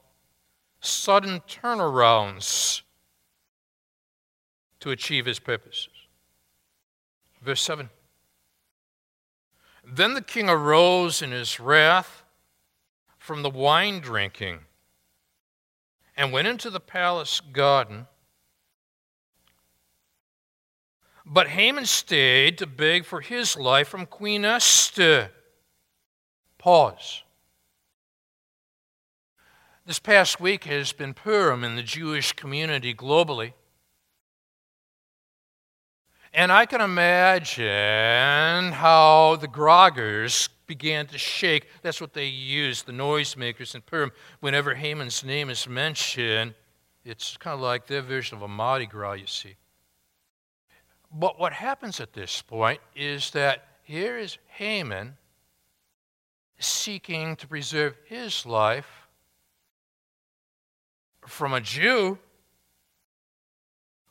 sudden 0.82 1.42
turnarounds 1.42 2.84
to 4.80 4.92
achieve 4.92 5.26
his 5.26 5.40
purposes. 5.40 5.90
Verse 7.42 7.62
7 7.62 7.90
then 9.90 10.16
the 10.16 10.22
king 10.22 10.50
arose 10.50 11.22
in 11.22 11.32
his 11.32 11.62
wrath 11.62 12.26
from 13.18 13.42
the 13.42 13.50
wine 13.50 14.02
drinking 14.02 14.60
and 16.18 16.34
went 16.34 16.48
into 16.48 16.72
the 16.72 16.80
palace 16.80 17.40
garden. 17.40 18.08
But 21.24 21.50
Haman 21.50 21.86
stayed 21.86 22.58
to 22.58 22.66
beg 22.66 23.06
for 23.06 23.22
his 23.22 23.56
life 23.56 23.88
from 23.88 24.08
Queen 24.08 24.44
Esther. 24.44 25.30
Pause. 26.58 27.24
This 29.86 30.00
past 30.00 30.42
week 30.42 30.64
has 30.64 30.92
been 30.92 31.14
Purim 31.14 31.64
in 31.64 31.76
the 31.76 31.84
Jewish 31.84 32.34
community 32.34 32.94
globally. 32.94 33.54
And 36.34 36.52
I 36.52 36.66
can 36.66 36.82
imagine 36.82 38.74
how 38.74 39.38
the 39.38 39.48
groggers 39.48 40.50
began 40.68 41.08
to 41.08 41.18
shake. 41.18 41.68
That's 41.82 42.02
what 42.02 42.14
they 42.14 42.26
use, 42.26 42.84
the 42.84 42.92
noisemakers 42.92 43.74
in 43.74 43.82
Purim. 43.82 44.12
Whenever 44.42 44.76
Haman's 44.76 45.24
name 45.24 45.50
is 45.50 45.68
mentioned, 45.68 46.54
it's 47.06 47.38
kind 47.38 47.54
of 47.54 47.62
like 47.62 47.88
their 47.88 48.02
version 48.02 48.38
of 48.38 48.44
a 48.44 48.48
Mardi 48.48 48.86
Gras, 48.86 49.14
you 49.14 49.28
see. 49.28 49.56
But 51.12 51.40
what 51.40 51.54
happens 51.54 52.02
at 52.02 52.14
this 52.14 52.42
point 52.42 52.82
is 52.96 53.32
that 53.32 53.66
here 53.84 54.18
is 54.18 54.38
Haman 54.48 55.16
seeking 56.60 57.36
to 57.38 57.48
preserve 57.48 57.96
his 58.06 58.46
life 58.46 59.08
from 61.26 61.54
a 61.54 61.62
Jew 61.62 62.18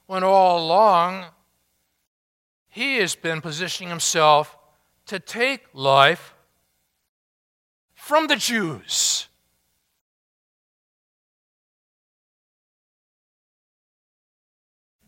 when 0.07 0.23
all 0.23 0.65
along 0.65 1.27
he 2.77 2.99
has 2.99 3.17
been 3.17 3.41
positioning 3.41 3.89
himself 3.89 4.55
to 5.07 5.19
take 5.19 5.65
life 5.73 6.35
from 7.95 8.27
the 8.27 8.37
Jews. 8.37 9.29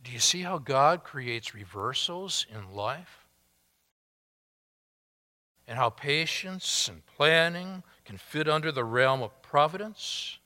Do 0.03 0.11
you 0.11 0.19
see 0.19 0.41
how 0.41 0.57
God 0.57 1.05
creates 1.05 1.55
reversals 1.55 2.47
in 2.51 2.75
life? 2.75 3.27
And 5.67 5.77
how 5.77 5.91
patience 5.91 6.89
and 6.89 7.05
planning 7.05 7.83
can 8.07 8.17
fit 8.17 8.49
under 8.49 8.73
the 8.73 8.85
realm 8.85 9.21
of 9.21 9.43
providence? 9.43 10.39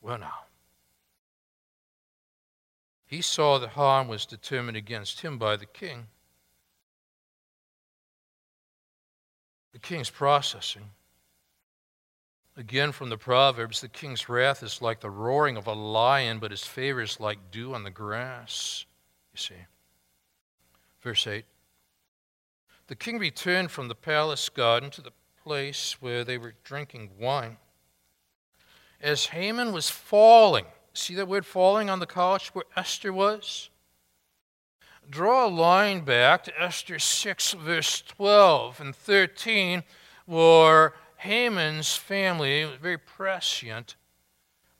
Well, 0.00 0.16
now, 0.16 0.47
he 3.08 3.22
saw 3.22 3.58
that 3.58 3.70
harm 3.70 4.06
was 4.06 4.26
determined 4.26 4.76
against 4.76 5.22
him 5.22 5.38
by 5.38 5.56
the 5.56 5.66
king. 5.66 6.06
The 9.72 9.78
king's 9.78 10.10
processing. 10.10 10.90
Again, 12.54 12.92
from 12.92 13.08
the 13.08 13.16
Proverbs, 13.16 13.80
the 13.80 13.88
king's 13.88 14.28
wrath 14.28 14.62
is 14.62 14.82
like 14.82 15.00
the 15.00 15.08
roaring 15.08 15.56
of 15.56 15.66
a 15.66 15.72
lion, 15.72 16.38
but 16.38 16.50
his 16.50 16.64
favor 16.64 17.00
is 17.00 17.18
like 17.18 17.50
dew 17.50 17.72
on 17.72 17.82
the 17.82 17.90
grass. 17.90 18.84
You 19.32 19.38
see. 19.38 19.54
Verse 21.00 21.26
8 21.26 21.46
The 22.88 22.96
king 22.96 23.18
returned 23.18 23.70
from 23.70 23.88
the 23.88 23.94
palace 23.94 24.50
garden 24.50 24.90
to 24.90 25.00
the 25.00 25.12
place 25.42 25.96
where 26.00 26.24
they 26.24 26.36
were 26.36 26.54
drinking 26.62 27.12
wine. 27.18 27.56
As 29.00 29.26
Haman 29.26 29.72
was 29.72 29.88
falling, 29.88 30.66
See 30.98 31.14
that 31.14 31.28
word 31.28 31.46
falling 31.46 31.88
on 31.88 32.00
the 32.00 32.06
couch 32.06 32.52
where 32.54 32.64
Esther 32.76 33.12
was? 33.12 33.70
Draw 35.08 35.46
a 35.46 35.48
line 35.48 36.00
back 36.00 36.42
to 36.44 36.60
Esther 36.60 36.98
6, 36.98 37.52
verse 37.52 38.02
12 38.02 38.80
and 38.80 38.96
13, 38.96 39.84
where 40.26 40.94
Haman's 41.18 41.94
family 41.94 42.64
was 42.64 42.74
very 42.82 42.98
prescient. 42.98 43.94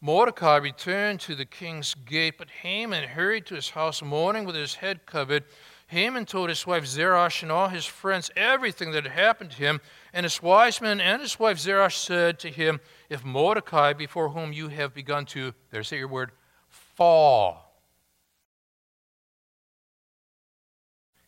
Mordecai 0.00 0.57
returned 0.57 1.20
to 1.20 1.37
the 1.37 1.46
king's 1.46 1.94
gate, 1.94 2.35
but 2.37 2.50
Haman 2.50 3.11
hurried 3.11 3.46
to 3.46 3.54
his 3.54 3.70
house 3.70 4.02
mourning 4.02 4.44
with 4.44 4.57
his 4.57 4.74
head 4.74 5.07
covered. 5.07 5.44
Haman 5.87 6.26
told 6.26 6.48
his 6.48 6.66
wife 6.66 6.85
Zeresh 6.85 7.44
and 7.44 7.52
all 7.52 7.68
his 7.68 7.87
friends 7.87 8.31
everything 8.37 8.90
that 8.90 9.04
had 9.04 9.12
happened 9.12 9.52
to 9.52 9.57
him. 9.57 9.81
And 10.12 10.24
his 10.24 10.42
wise 10.42 10.81
men 10.81 11.00
and 11.00 11.22
his 11.22 11.38
wife 11.38 11.59
Zeresh 11.59 11.96
said 11.96 12.40
to 12.40 12.50
him, 12.50 12.81
If 13.09 13.25
Mordecai, 13.25 13.94
before 13.94 14.31
whom 14.31 14.53
you 14.53 14.68
have 14.68 14.94
begun 14.94 15.25
to, 15.27 15.55
there's 15.71 15.90
your 15.90 16.09
word, 16.09 16.33
fall, 16.68 17.68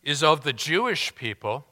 is 0.03 0.23
of 0.23 0.43
the 0.43 0.53
Jewish 0.53 1.13
people, 1.15 1.65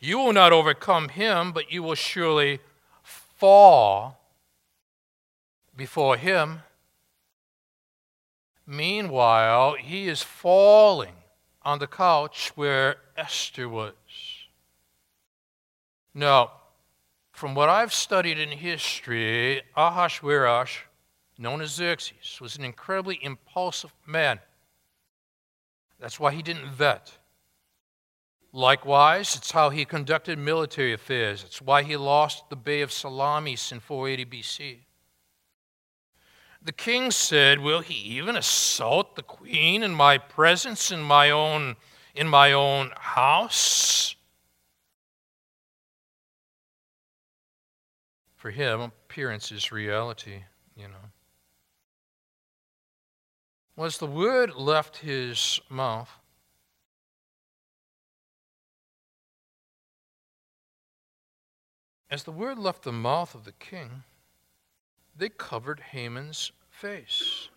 You 0.00 0.18
will 0.18 0.32
not 0.32 0.52
overcome 0.52 1.08
him, 1.08 1.52
but 1.52 1.72
you 1.72 1.82
will 1.82 1.96
surely 1.96 2.60
fall 3.02 4.20
before 5.76 6.16
him. 6.16 6.62
Meanwhile, 8.64 9.74
he 9.74 10.08
is 10.08 10.22
falling 10.22 11.14
on 11.62 11.78
the 11.78 11.86
couch 11.86 12.52
where 12.54 12.96
Esther 13.16 13.68
was. 13.68 13.94
Now, 16.14 16.52
from 17.38 17.54
what 17.54 17.68
I've 17.68 17.94
studied 17.94 18.40
in 18.40 18.50
history, 18.50 19.62
Ahasuerus, 19.76 20.70
known 21.38 21.60
as 21.60 21.70
Xerxes, 21.70 22.40
was 22.40 22.56
an 22.56 22.64
incredibly 22.64 23.20
impulsive 23.22 23.92
man. 24.04 24.40
That's 26.00 26.18
why 26.18 26.32
he 26.32 26.42
didn't 26.42 26.68
vet. 26.72 27.16
Likewise, 28.52 29.36
it's 29.36 29.52
how 29.52 29.70
he 29.70 29.84
conducted 29.84 30.36
military 30.36 30.92
affairs. 30.92 31.44
It's 31.44 31.62
why 31.62 31.84
he 31.84 31.96
lost 31.96 32.50
the 32.50 32.56
Bay 32.56 32.80
of 32.80 32.90
Salamis 32.90 33.70
in 33.70 33.78
480 33.78 34.24
BC. 34.24 34.78
The 36.60 36.72
king 36.72 37.12
said, 37.12 37.60
Will 37.60 37.82
he 37.82 37.94
even 38.18 38.34
assault 38.34 39.14
the 39.14 39.22
queen 39.22 39.84
in 39.84 39.94
my 39.94 40.18
presence 40.18 40.90
in 40.90 41.02
my 41.02 41.30
own 41.30 41.76
in 42.16 42.26
my 42.26 42.50
own 42.50 42.90
house? 42.98 44.16
For 48.48 48.52
him, 48.52 48.80
appearance 48.80 49.52
is 49.52 49.70
reality, 49.70 50.44
you 50.74 50.88
know. 50.88 51.10
Was 53.76 53.98
the 53.98 54.06
word 54.06 54.54
left 54.54 54.96
his 54.96 55.60
mouth, 55.68 56.08
As 62.10 62.24
the 62.24 62.32
word 62.32 62.58
left 62.58 62.84
the 62.84 62.90
mouth 62.90 63.34
of 63.34 63.44
the 63.44 63.52
king, 63.52 64.02
they 65.14 65.28
covered 65.28 65.80
Haman's 65.80 66.50
face. 66.70 67.50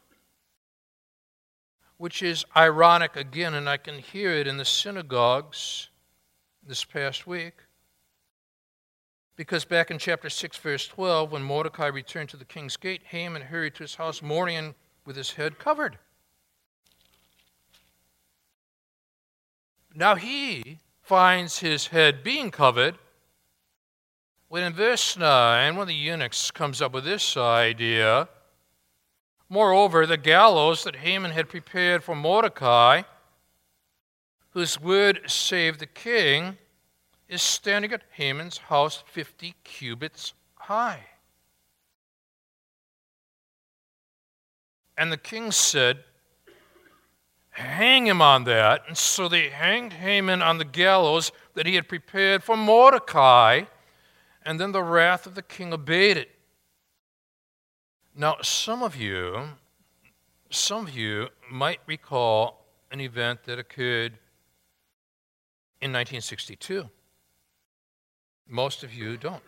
Which 1.95 2.21
is 2.21 2.43
ironic 2.54 3.15
again, 3.15 3.54
and 3.54 3.69
I 3.69 3.77
can 3.77 3.99
hear 3.99 4.32
it 4.32 4.45
in 4.45 4.58
the 4.58 4.65
synagogues 4.65 5.88
this 6.62 6.84
past 6.84 7.25
week. 7.25 7.54
Because 9.36 9.65
back 9.65 9.89
in 9.89 9.98
chapter 9.98 10.30
6, 10.30 10.58
verse 10.58 10.88
12, 10.88 11.32
when 11.32 11.41
Mordecai 11.41 11.88
returned 11.88 12.30
to 12.30 12.38
the 12.38 12.46
king's 12.46 12.78
gate, 12.78 13.02
Haman 13.06 13.44
hurried 13.44 13.76
to 13.76 13.84
his 13.84 13.96
house 13.96 14.22
mourning 14.22 14.76
with 15.06 15.15
his 15.15 15.32
head 15.32 15.58
covered. 15.58 15.98
Now 19.96 20.15
he 20.15 20.80
finds 21.02 21.60
his 21.60 21.88
head 21.88 22.24
being 22.24 22.52
covered 22.52 22.98
when 24.48 24.63
in 24.63 24.74
verse 24.74 25.17
9, 25.17 25.76
one 25.76 25.84
of 25.84 25.88
the 25.88 25.94
eunuchs 25.94 26.52
comes 26.52 26.82
up 26.82 26.91
with 26.91 27.06
this 27.06 27.38
idea 27.38 28.28
Moreover, 29.52 30.08
the 30.08 30.15
gallows 30.15 30.86
that 30.86 30.96
Haman 30.96 31.32
had 31.32 31.50
prepared 31.50 32.06
for 32.06 32.15
Mordecai, 32.15 33.02
whose 34.52 34.80
word 34.80 35.30
saved 35.30 35.82
the 35.82 35.86
king, 35.86 36.58
is 37.32 37.41
standing 37.41 37.94
at 37.94 38.04
Haman's 38.12 38.58
house 38.58 39.04
50 39.08 39.56
cubits 39.63 40.34
high. 40.56 41.00
And 44.98 45.12
the 45.12 45.17
king 45.17 45.52
said, 45.52 46.04
Hang 47.52 48.06
him 48.06 48.22
on 48.22 48.44
that. 48.44 48.84
And 48.88 48.98
so 48.98 49.30
they 49.30 49.50
hanged 49.50 49.94
Haman 49.94 50.41
on 50.41 50.58
the 50.58 50.65
gallows 50.65 51.32
that 51.54 51.65
he 51.65 51.76
had 51.76 51.88
prepared 51.88 52.44
for 52.44 52.58
Mordecai 52.58 53.63
and 54.44 54.60
then 54.60 54.74
the 54.74 54.84
wrath 54.84 55.26
of 55.26 55.36
the 55.36 55.41
king 55.41 55.72
abated. 55.72 56.28
Now, 58.13 58.38
some 58.41 58.84
of 58.84 58.96
you, 58.96 59.50
some 60.50 60.88
of 60.88 60.96
you 60.96 61.30
might 61.50 61.80
recall 61.86 62.65
an 62.91 63.00
event 63.00 63.44
that 63.46 63.58
occurred 63.58 64.13
in 65.80 65.91
1962. 65.94 66.89
Most 68.47 68.84
of 68.84 68.93
you 68.93 69.17
don't. 69.17 69.43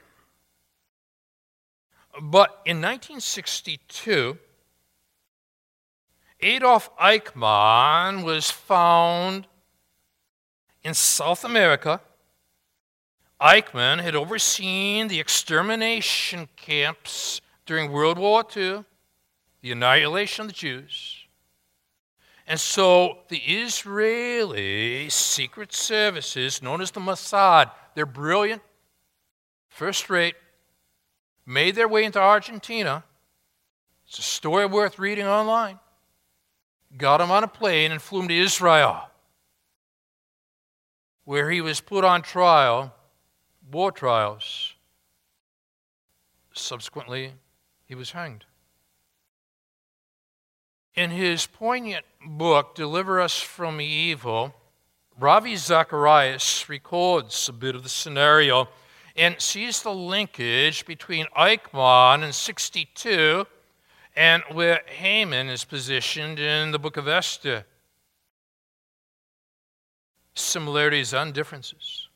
But 2.21 2.61
in 2.65 2.77
1962, 2.77 4.37
Adolf 6.41 6.95
Eichmann 6.97 8.23
was 8.23 8.51
found 8.51 9.47
in 10.83 10.93
South 10.93 11.43
America 11.43 12.01
Eichmann 13.43 13.99
had 13.99 14.15
overseen 14.15 15.09
the 15.09 15.19
extermination 15.19 16.47
camps 16.55 17.41
during 17.65 17.91
World 17.91 18.17
War 18.17 18.45
II, 18.55 18.85
the 19.61 19.71
annihilation 19.73 20.43
of 20.43 20.47
the 20.47 20.53
Jews. 20.53 21.25
And 22.47 22.57
so 22.57 23.19
the 23.27 23.39
Israeli 23.39 25.09
secret 25.09 25.73
services, 25.73 26.61
known 26.61 26.79
as 26.79 26.91
the 26.91 27.01
Mossad, 27.01 27.71
they're 27.95 28.05
brilliant, 28.05 28.61
first 29.73 30.07
rate, 30.09 30.35
made 31.47 31.75
their 31.75 31.87
way 31.87 32.03
into 32.03 32.19
Argentina. 32.19 33.03
It's 34.07 34.19
a 34.19 34.21
story 34.21 34.67
worth 34.67 34.99
reading 34.99 35.25
online. 35.25 35.79
Got 36.95 37.21
him 37.21 37.31
on 37.31 37.43
a 37.43 37.47
plane 37.47 37.91
and 37.91 37.99
flew 37.99 38.21
him 38.21 38.27
to 38.27 38.37
Israel, 38.37 39.09
where 41.25 41.49
he 41.49 41.59
was 41.59 41.81
put 41.81 42.03
on 42.05 42.21
trial 42.21 42.93
war 43.71 43.91
trials. 43.91 44.73
Subsequently, 46.53 47.33
he 47.85 47.95
was 47.95 48.11
hanged. 48.11 48.45
In 50.93 51.09
his 51.09 51.47
poignant 51.47 52.05
book, 52.23 52.75
Deliver 52.75 53.19
Us 53.19 53.39
from 53.41 53.81
Evil, 53.81 54.53
Ravi 55.19 55.55
Zacharias 55.55 56.69
records 56.69 57.49
a 57.49 57.53
bit 57.53 57.75
of 57.75 57.81
the 57.81 57.89
scenario 57.89 58.69
and 59.15 59.39
sees 59.39 59.81
the 59.81 59.93
linkage 59.93 60.85
between 60.85 61.25
Eichmann 61.37 62.23
in 62.23 62.33
62 62.33 63.45
and 64.15 64.43
where 64.51 64.81
Haman 64.85 65.49
is 65.49 65.65
positioned 65.65 66.39
in 66.39 66.71
the 66.71 66.79
book 66.79 66.97
of 66.97 67.07
Esther. 67.07 67.65
Similarities 70.35 71.13
and 71.13 71.33
differences. 71.33 72.07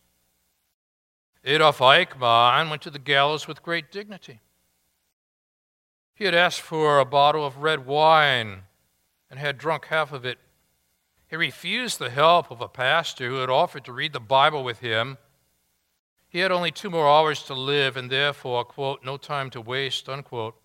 Adolf 1.43 1.79
Eichmann 1.79 2.69
went 2.69 2.81
to 2.81 2.89
the 2.89 2.99
gallows 2.99 3.47
with 3.47 3.63
great 3.63 3.91
dignity. 3.91 4.41
He 6.13 6.25
had 6.25 6.33
asked 6.33 6.61
for 6.61 6.99
a 6.99 7.05
bottle 7.05 7.45
of 7.45 7.57
red 7.57 7.85
wine 7.85 8.63
and 9.29 9.39
had 9.39 9.57
drunk 9.57 9.85
half 9.85 10.11
of 10.11 10.25
it. 10.25 10.39
He 11.29 11.35
refused 11.35 11.99
the 11.99 12.09
help 12.09 12.49
of 12.49 12.59
a 12.59 12.67
pastor 12.67 13.27
who 13.27 13.35
had 13.35 13.49
offered 13.49 13.85
to 13.85 13.93
read 13.93 14.13
the 14.13 14.19
Bible 14.19 14.63
with 14.63 14.79
him. 14.79 15.17
He 16.29 16.39
had 16.39 16.51
only 16.51 16.71
two 16.71 16.89
more 16.89 17.07
hours 17.07 17.43
to 17.43 17.53
live 17.53 17.97
and 17.97 18.09
therefore, 18.09 18.65
quote, 18.65 19.03
no 19.03 19.17
time 19.17 19.49
to 19.51 19.61
waste, 19.61 20.09
unquote. 20.09 20.55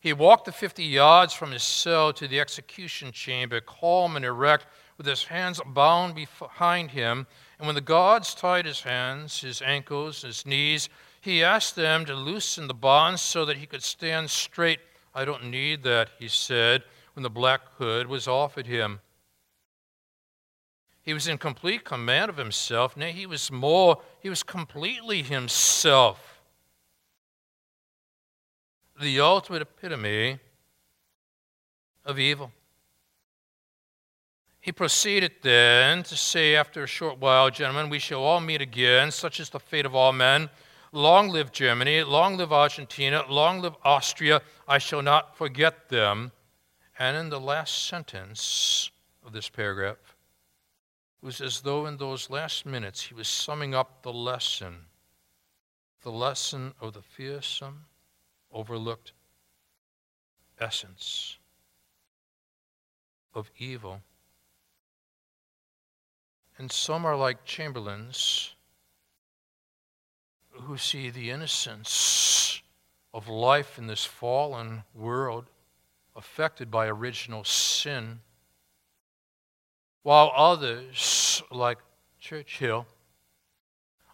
He 0.00 0.12
walked 0.12 0.44
the 0.44 0.52
50 0.52 0.84
yards 0.84 1.32
from 1.32 1.50
his 1.50 1.64
cell 1.64 2.12
to 2.12 2.28
the 2.28 2.38
execution 2.38 3.10
chamber, 3.10 3.60
calm 3.60 4.14
and 4.14 4.24
erect, 4.24 4.66
with 4.96 5.06
his 5.06 5.24
hands 5.24 5.60
bound 5.66 6.14
behind 6.14 6.92
him 6.92 7.26
and 7.58 7.66
when 7.66 7.74
the 7.74 7.80
guards 7.80 8.34
tied 8.34 8.66
his 8.66 8.82
hands, 8.82 9.40
his 9.40 9.60
ankles, 9.62 10.22
his 10.22 10.46
knees, 10.46 10.88
he 11.20 11.42
asked 11.42 11.74
them 11.74 12.04
to 12.04 12.14
loosen 12.14 12.68
the 12.68 12.74
bonds 12.74 13.20
so 13.20 13.44
that 13.44 13.56
he 13.56 13.66
could 13.66 13.82
stand 13.82 14.30
straight. 14.30 14.78
I 15.14 15.24
don't 15.24 15.50
need 15.50 15.82
that, 15.82 16.10
he 16.18 16.28
said, 16.28 16.84
when 17.14 17.24
the 17.24 17.30
black 17.30 17.62
hood 17.78 18.06
was 18.06 18.28
offered 18.28 18.66
him. 18.66 19.00
He 21.08 21.14
was 21.14 21.26
in 21.26 21.38
complete 21.38 21.84
command 21.84 22.28
of 22.28 22.36
himself. 22.36 22.94
Nay, 22.94 23.12
he 23.12 23.24
was 23.24 23.50
more, 23.50 24.02
he 24.20 24.28
was 24.28 24.42
completely 24.42 25.22
himself. 25.22 26.42
The 29.00 29.18
ultimate 29.18 29.62
epitome 29.62 30.38
of 32.04 32.18
evil. 32.18 32.52
He 34.60 34.70
proceeded 34.70 35.32
then 35.40 36.02
to 36.02 36.14
say, 36.14 36.54
after 36.54 36.82
a 36.82 36.86
short 36.86 37.16
while, 37.18 37.48
Gentlemen, 37.48 37.88
we 37.88 38.00
shall 38.00 38.22
all 38.22 38.40
meet 38.40 38.60
again. 38.60 39.10
Such 39.10 39.40
is 39.40 39.48
the 39.48 39.58
fate 39.58 39.86
of 39.86 39.94
all 39.94 40.12
men. 40.12 40.50
Long 40.92 41.30
live 41.30 41.52
Germany, 41.52 42.02
long 42.02 42.36
live 42.36 42.52
Argentina, 42.52 43.24
long 43.30 43.62
live 43.62 43.76
Austria. 43.82 44.42
I 44.68 44.76
shall 44.76 45.00
not 45.00 45.38
forget 45.38 45.88
them. 45.88 46.32
And 46.98 47.16
in 47.16 47.30
the 47.30 47.40
last 47.40 47.88
sentence 47.88 48.90
of 49.24 49.32
this 49.32 49.48
paragraph, 49.48 49.96
it 51.20 51.26
was 51.26 51.40
as 51.40 51.60
though 51.60 51.86
in 51.86 51.96
those 51.96 52.30
last 52.30 52.64
minutes 52.64 53.02
he 53.02 53.14
was 53.14 53.28
summing 53.28 53.74
up 53.74 54.02
the 54.02 54.12
lesson. 54.12 54.86
The 56.02 56.12
lesson 56.12 56.74
of 56.80 56.92
the 56.92 57.02
fearsome, 57.02 57.86
overlooked 58.52 59.12
essence 60.60 61.38
of 63.34 63.50
evil. 63.58 64.00
And 66.56 66.70
some 66.70 67.04
are 67.04 67.16
like 67.16 67.44
Chamberlains 67.44 68.54
who 70.50 70.76
see 70.76 71.10
the 71.10 71.30
innocence 71.30 72.62
of 73.14 73.28
life 73.28 73.78
in 73.78 73.86
this 73.86 74.04
fallen 74.04 74.82
world 74.94 75.46
affected 76.16 76.70
by 76.70 76.86
original 76.86 77.44
sin, 77.44 78.20
while 80.08 80.32
others, 80.34 81.42
like 81.50 81.76
Churchill, 82.18 82.86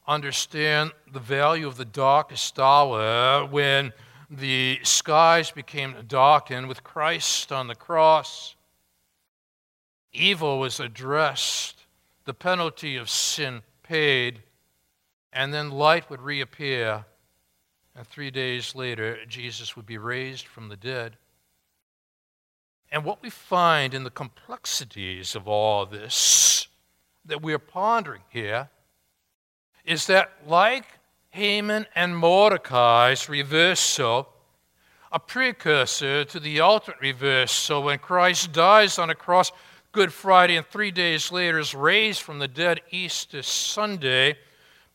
understand 0.09 0.91
the 1.13 1.21
value 1.21 1.69
of 1.69 1.77
the 1.77 1.85
darkest 1.85 2.59
hour 2.59 3.47
when 3.47 3.93
the 4.29 4.81
skies 4.83 5.53
became 5.53 5.95
darkened 6.09 6.67
with 6.67 6.83
Christ 6.83 7.53
on 7.53 7.69
the 7.69 7.77
cross. 7.77 8.57
Evil 10.13 10.59
was 10.59 10.81
addressed, 10.81 11.87
the 12.25 12.35
penalty 12.35 12.97
of 12.97 13.09
sin 13.09 13.63
paid, 13.85 14.43
and 15.33 15.55
then 15.55 15.71
light 15.71 16.11
would 16.11 16.23
reappear. 16.23 17.05
And 17.95 18.05
three 18.05 18.33
days 18.33 18.75
later, 18.75 19.25
Jesus 19.27 19.77
would 19.77 19.87
be 19.87 19.99
raised 19.99 20.49
from 20.49 20.69
the 20.69 20.77
dead. 20.77 21.19
And 22.95 23.05
what 23.05 23.21
we 23.23 23.29
find 23.29 23.93
in 23.93 24.05
the 24.05 24.11
complexities 24.11 25.35
of 25.35 25.49
all 25.49 25.85
this 25.85 26.69
that 27.25 27.43
we 27.43 27.53
are 27.53 27.59
pondering 27.59 28.23
here 28.29 28.71
is 29.85 30.07
that, 30.07 30.31
like 30.47 30.85
Haman 31.31 31.87
and 31.97 32.17
Mordecai's 32.17 33.29
reversal, 33.29 34.29
a 35.11 35.19
precursor 35.19 36.25
to 36.25 36.39
the 36.39 36.61
ultimate 36.61 37.01
reversal 37.01 37.83
when 37.83 37.99
Christ 37.99 38.53
dies 38.53 38.97
on 39.01 39.11
a 39.11 39.15
cross 39.17 39.51
Good 39.91 40.13
Friday 40.13 40.55
and 40.55 40.65
three 40.65 40.93
days 40.93 41.33
later 41.33 41.59
is 41.59 41.75
raised 41.75 42.23
from 42.23 42.39
the 42.39 42.47
dead 42.47 42.81
Easter 42.93 43.43
Sunday. 43.43 44.39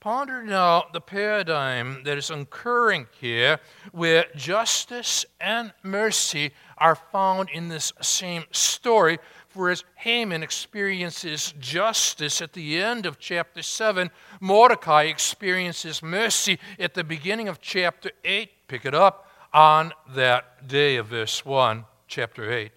Ponder 0.02 0.44
now 0.44 0.86
the 0.94 1.02
paradigm 1.02 2.04
that 2.06 2.18
is 2.18 2.30
occurring 2.30 3.08
here 3.20 3.60
where 3.92 4.28
justice 4.34 5.26
and 5.42 5.74
mercy 5.84 6.52
are 6.78 6.96
found 6.96 7.50
in 7.50 7.68
this 7.68 7.92
same 8.02 8.46
story. 8.52 9.20
Whereas 9.54 9.84
Haman 9.96 10.42
experiences 10.42 11.54
justice 11.60 12.42
at 12.42 12.54
the 12.54 12.82
end 12.82 13.06
of 13.06 13.20
chapter 13.20 13.62
7, 13.62 14.10
Mordecai 14.40 15.04
experiences 15.04 16.02
mercy 16.02 16.60
at 16.80 16.94
the 16.94 17.04
beginning 17.04 17.50
of 17.50 17.60
chapter 17.60 18.12
8. 18.24 18.50
Pick 18.70 18.86
it 18.86 18.96
up 18.96 19.28
on 19.54 19.92
that 20.16 20.66
day 20.66 20.96
of 20.96 21.08
verse 21.08 21.44
1, 21.44 21.84
chapter 22.08 22.50
8. 22.50 22.72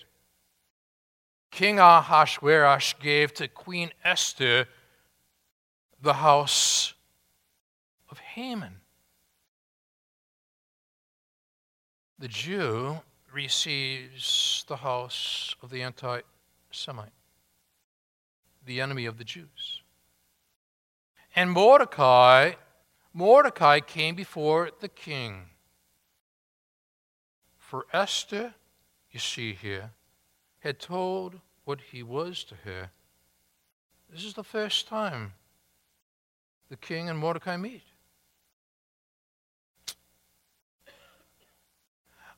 King 1.52 1.78
Ahasuerus 1.78 2.94
gave 2.98 3.32
to 3.34 3.46
Queen 3.46 3.92
Esther 4.02 4.66
the 6.00 6.14
house 6.14 6.94
Haman. 8.34 8.80
The 12.18 12.28
Jew 12.28 13.00
receives 13.30 14.64
the 14.68 14.76
house 14.76 15.54
of 15.62 15.70
the 15.70 15.82
anti 15.82 16.20
Semite, 16.70 17.12
the 18.64 18.80
enemy 18.80 19.04
of 19.04 19.18
the 19.18 19.24
Jews. 19.24 19.82
And 21.36 21.50
Mordecai, 21.50 22.52
Mordecai 23.12 23.80
came 23.80 24.14
before 24.14 24.70
the 24.80 24.88
king. 24.88 25.46
For 27.58 27.86
Esther, 27.92 28.54
you 29.10 29.20
see 29.20 29.52
here, 29.52 29.90
had 30.60 30.78
told 30.78 31.40
what 31.64 31.80
he 31.90 32.02
was 32.02 32.44
to 32.44 32.54
her. 32.64 32.90
This 34.10 34.24
is 34.24 34.34
the 34.34 34.44
first 34.44 34.88
time 34.88 35.34
the 36.70 36.76
king 36.76 37.10
and 37.10 37.18
Mordecai 37.18 37.58
meet. 37.58 37.82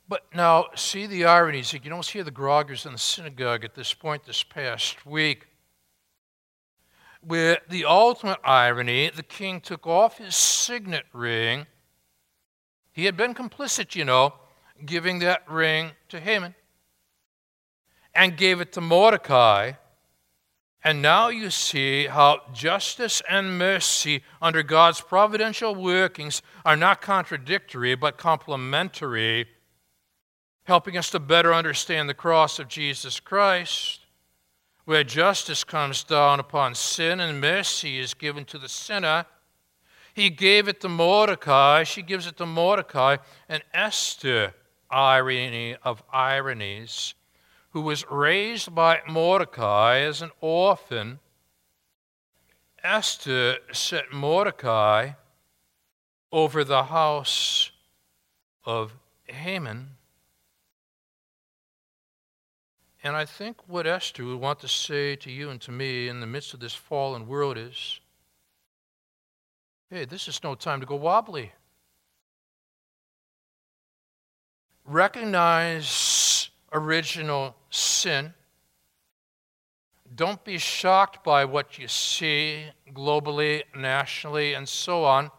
But 0.06 0.26
now, 0.34 0.66
see 0.74 1.06
the 1.06 1.24
ironies. 1.24 1.72
You 1.72 1.80
don't 1.80 2.04
hear 2.04 2.24
the 2.24 2.30
groggers 2.30 2.84
in 2.84 2.92
the 2.92 2.98
synagogue 2.98 3.64
at 3.64 3.74
this 3.74 3.94
point 3.94 4.24
this 4.24 4.42
past 4.42 5.06
week. 5.06 5.46
Where 7.22 7.58
the 7.70 7.86
ultimate 7.86 8.38
irony, 8.44 9.10
the 9.14 9.22
king 9.22 9.62
took 9.62 9.86
off 9.86 10.18
his 10.18 10.36
signet 10.36 11.06
ring. 11.14 11.66
He 12.92 13.06
had 13.06 13.16
been 13.16 13.32
complicit, 13.32 13.94
you 13.94 14.04
know, 14.04 14.34
giving 14.84 15.20
that 15.20 15.48
ring 15.50 15.92
to 16.10 16.20
Haman 16.20 16.54
and 18.14 18.36
gave 18.36 18.60
it 18.60 18.72
to 18.72 18.82
Mordecai. 18.82 19.72
And 20.82 21.00
now 21.00 21.28
you 21.28 21.48
see 21.48 22.08
how 22.08 22.42
justice 22.52 23.22
and 23.28 23.56
mercy 23.56 24.22
under 24.42 24.62
God's 24.62 25.00
providential 25.00 25.74
workings 25.74 26.42
are 26.66 26.76
not 26.76 27.00
contradictory 27.00 27.94
but 27.94 28.18
complementary 28.18 29.48
helping 30.64 30.96
us 30.96 31.10
to 31.10 31.20
better 31.20 31.52
understand 31.52 32.08
the 32.08 32.14
cross 32.14 32.58
of 32.58 32.68
Jesus 32.68 33.20
Christ, 33.20 34.00
where 34.86 35.04
justice 35.04 35.62
comes 35.62 36.02
down 36.02 36.40
upon 36.40 36.74
sin 36.74 37.20
and 37.20 37.40
mercy 37.40 37.98
is 37.98 38.14
given 38.14 38.44
to 38.46 38.58
the 38.58 38.68
sinner. 38.68 39.26
He 40.14 40.30
gave 40.30 40.68
it 40.68 40.80
to 40.80 40.88
Mordecai, 40.88 41.84
she 41.84 42.02
gives 42.02 42.26
it 42.26 42.36
to 42.38 42.46
Mordecai, 42.46 43.18
and 43.48 43.62
Esther, 43.72 44.54
irony 44.90 45.76
of 45.82 46.02
ironies, 46.12 47.14
who 47.70 47.80
was 47.80 48.08
raised 48.10 48.74
by 48.74 49.00
Mordecai 49.08 49.98
as 49.98 50.22
an 50.22 50.30
orphan. 50.40 51.18
Esther 52.82 53.56
set 53.72 54.12
Mordecai 54.12 55.12
over 56.30 56.64
the 56.64 56.84
house 56.84 57.70
of 58.64 58.92
Haman 59.26 59.93
And 63.04 63.14
I 63.14 63.26
think 63.26 63.58
what 63.66 63.86
Esther 63.86 64.24
would 64.24 64.40
want 64.40 64.60
to 64.60 64.68
say 64.68 65.14
to 65.16 65.30
you 65.30 65.50
and 65.50 65.60
to 65.60 65.70
me 65.70 66.08
in 66.08 66.20
the 66.20 66.26
midst 66.26 66.54
of 66.54 66.60
this 66.60 66.74
fallen 66.74 67.28
world 67.28 67.58
is 67.58 68.00
hey, 69.90 70.06
this 70.06 70.26
is 70.26 70.42
no 70.42 70.54
time 70.56 70.80
to 70.80 70.86
go 70.86 70.96
wobbly. 70.96 71.52
Recognize 74.86 76.48
original 76.72 77.54
sin. 77.70 78.34
Don't 80.16 80.42
be 80.42 80.58
shocked 80.58 81.22
by 81.22 81.44
what 81.44 81.78
you 81.78 81.86
see 81.86 82.64
globally, 82.92 83.62
nationally, 83.76 84.54
and 84.54 84.68
so 84.68 85.04
on 85.04 85.30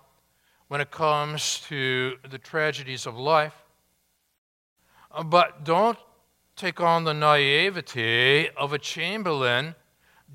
when 0.67 0.79
it 0.79 0.91
comes 0.91 1.59
to 1.67 2.15
the 2.29 2.37
tragedies 2.37 3.05
of 3.05 3.17
life. 3.17 3.55
But 5.25 5.65
don't 5.65 5.97
take 6.55 6.79
on 6.79 7.03
the 7.03 7.13
naivety 7.13 8.49
of 8.51 8.71
a 8.71 8.79
Chamberlain, 8.79 9.75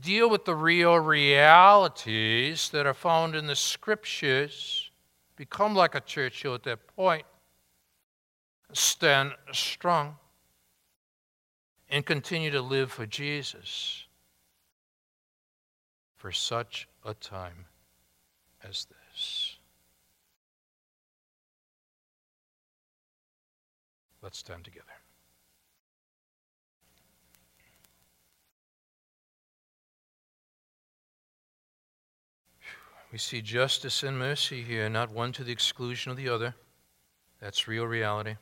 deal 0.00 0.28
with 0.28 0.44
the 0.44 0.54
real 0.54 0.98
realities 0.98 2.68
that 2.70 2.86
are 2.86 2.94
found 2.94 3.34
in 3.34 3.46
the 3.46 3.56
scriptures, 3.56 4.90
become 5.36 5.74
like 5.74 5.94
a 5.94 6.00
Churchill 6.00 6.54
at 6.54 6.62
that 6.64 6.86
point, 6.94 7.24
stand 8.72 9.32
strong, 9.52 10.16
and 11.88 12.04
continue 12.04 12.50
to 12.50 12.60
live 12.60 12.92
for 12.92 13.06
Jesus 13.06 14.04
for 16.16 16.30
such 16.30 16.86
a 17.04 17.14
time 17.14 17.64
as 18.62 18.86
this. 18.86 19.56
Let's 24.22 24.38
stand 24.38 24.64
together. 24.64 24.99
We 33.12 33.18
see 33.18 33.42
justice 33.42 34.02
and 34.02 34.18
mercy 34.18 34.62
here, 34.62 34.88
not 34.88 35.10
one 35.10 35.32
to 35.32 35.44
the 35.44 35.52
exclusion 35.52 36.10
of 36.10 36.16
the 36.16 36.28
other. 36.28 36.54
That's 37.40 37.66
real 37.66 37.86
reality. 37.86 38.36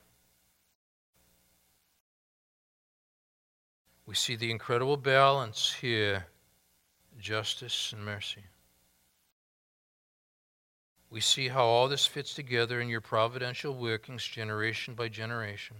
We 4.04 4.14
see 4.14 4.36
the 4.36 4.50
incredible 4.50 4.96
balance 4.96 5.74
here 5.80 6.26
justice 7.18 7.92
and 7.92 8.04
mercy. 8.04 8.44
We 11.10 11.20
see 11.20 11.48
how 11.48 11.64
all 11.64 11.88
this 11.88 12.06
fits 12.06 12.34
together 12.34 12.80
in 12.80 12.88
your 12.88 13.00
providential 13.00 13.74
workings, 13.74 14.24
generation 14.24 14.94
by 14.94 15.08
generation. 15.08 15.76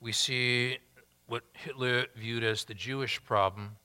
We 0.00 0.12
see 0.12 0.78
what 1.26 1.42
Hitler 1.52 2.06
viewed 2.16 2.44
as 2.44 2.64
the 2.64 2.74
Jewish 2.74 3.22
problem 3.24 3.76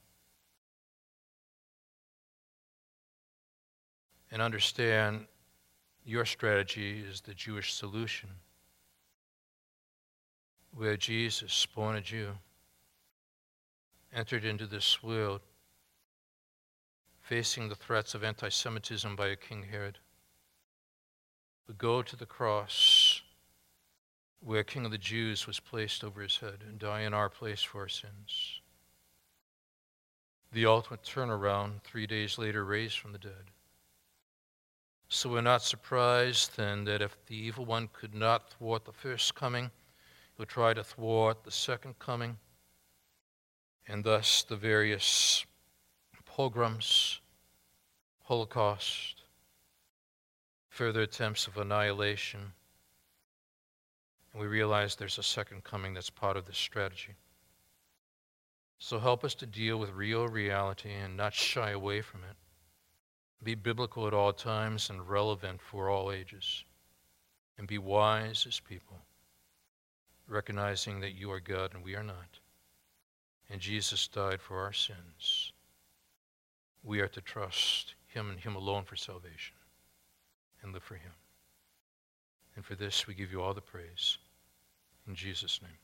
and 4.37 4.43
understand 4.43 5.25
your 6.05 6.23
strategy 6.23 7.03
is 7.09 7.21
the 7.21 7.33
Jewish 7.33 7.73
solution, 7.73 8.29
where 10.75 10.95
Jesus, 10.95 11.65
born 11.65 11.95
a 11.95 12.01
Jew, 12.01 12.33
entered 14.13 14.45
into 14.45 14.67
this 14.67 15.01
world 15.01 15.41
facing 17.19 17.67
the 17.67 17.73
threats 17.73 18.13
of 18.13 18.23
anti 18.23 18.49
Semitism 18.49 19.15
by 19.15 19.29
a 19.29 19.35
King 19.35 19.65
Herod, 19.71 19.97
would 21.65 21.79
go 21.79 22.03
to 22.03 22.15
the 22.15 22.27
cross 22.27 23.23
where 24.39 24.63
King 24.63 24.85
of 24.85 24.91
the 24.91 24.99
Jews 24.99 25.47
was 25.47 25.59
placed 25.59 26.03
over 26.03 26.21
his 26.21 26.37
head 26.37 26.59
and 26.63 26.77
die 26.77 27.01
in 27.01 27.13
our 27.15 27.29
place 27.29 27.63
for 27.63 27.81
our 27.81 27.89
sins. 27.89 28.61
The 30.53 30.67
ultimate 30.67 31.01
turnaround, 31.01 31.81
three 31.81 32.05
days 32.05 32.37
later, 32.37 32.63
raised 32.63 32.99
from 32.99 33.13
the 33.13 33.17
dead. 33.17 33.49
So 35.09 35.29
we're 35.29 35.41
not 35.41 35.61
surprised 35.61 36.57
then 36.57 36.83
that 36.83 37.01
if 37.01 37.17
the 37.27 37.35
evil 37.35 37.65
one 37.65 37.89
could 37.93 38.13
not 38.13 38.51
thwart 38.51 38.83
the 38.83 38.91
first 38.91 39.35
coming, 39.35 39.71
he'll 40.35 40.45
try 40.45 40.73
to 40.73 40.83
thwart 40.83 41.43
the 41.43 41.51
second 41.51 41.97
coming, 41.97 42.37
and 43.87 44.03
thus 44.03 44.43
the 44.43 44.57
various 44.57 45.45
pogroms, 46.25 47.21
Holocaust, 48.23 49.23
further 50.69 51.01
attempts 51.01 51.47
of 51.47 51.57
annihilation. 51.57 52.51
And 54.33 54.41
we 54.41 54.47
realize 54.47 54.95
there's 54.95 55.17
a 55.17 55.23
second 55.23 55.63
coming 55.63 55.93
that's 55.93 56.09
part 56.09 56.35
of 56.35 56.45
this 56.45 56.57
strategy. 56.57 57.15
So 58.77 58.99
help 58.99 59.23
us 59.23 59.33
to 59.35 59.45
deal 59.45 59.77
with 59.77 59.89
real 59.91 60.27
reality 60.27 60.91
and 60.91 61.15
not 61.15 61.33
shy 61.33 61.71
away 61.71 62.01
from 62.01 62.23
it. 62.29 62.35
Be 63.43 63.55
biblical 63.55 64.07
at 64.07 64.13
all 64.13 64.33
times 64.33 64.89
and 64.89 65.07
relevant 65.07 65.61
for 65.61 65.89
all 65.89 66.11
ages. 66.11 66.63
And 67.57 67.67
be 67.67 67.77
wise 67.77 68.45
as 68.47 68.59
people, 68.59 68.97
recognizing 70.27 70.99
that 70.99 71.15
you 71.15 71.31
are 71.31 71.39
God 71.39 71.73
and 71.73 71.83
we 71.83 71.95
are 71.95 72.03
not. 72.03 72.39
And 73.49 73.61
Jesus 73.61 74.07
died 74.07 74.41
for 74.41 74.61
our 74.61 74.73
sins. 74.73 75.51
We 76.83 76.99
are 76.99 77.07
to 77.07 77.21
trust 77.21 77.95
Him 78.07 78.29
and 78.29 78.39
Him 78.39 78.55
alone 78.55 78.83
for 78.83 78.95
salvation 78.95 79.55
and 80.61 80.73
live 80.73 80.83
for 80.83 80.95
Him. 80.95 81.13
And 82.55 82.65
for 82.65 82.75
this, 82.75 83.07
we 83.07 83.13
give 83.13 83.31
you 83.31 83.41
all 83.41 83.53
the 83.53 83.61
praise. 83.61 84.17
In 85.07 85.15
Jesus' 85.15 85.61
name, 85.61 85.77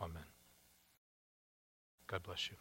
amen. 0.00 0.24
God 2.06 2.22
bless 2.22 2.48
you. 2.48 2.56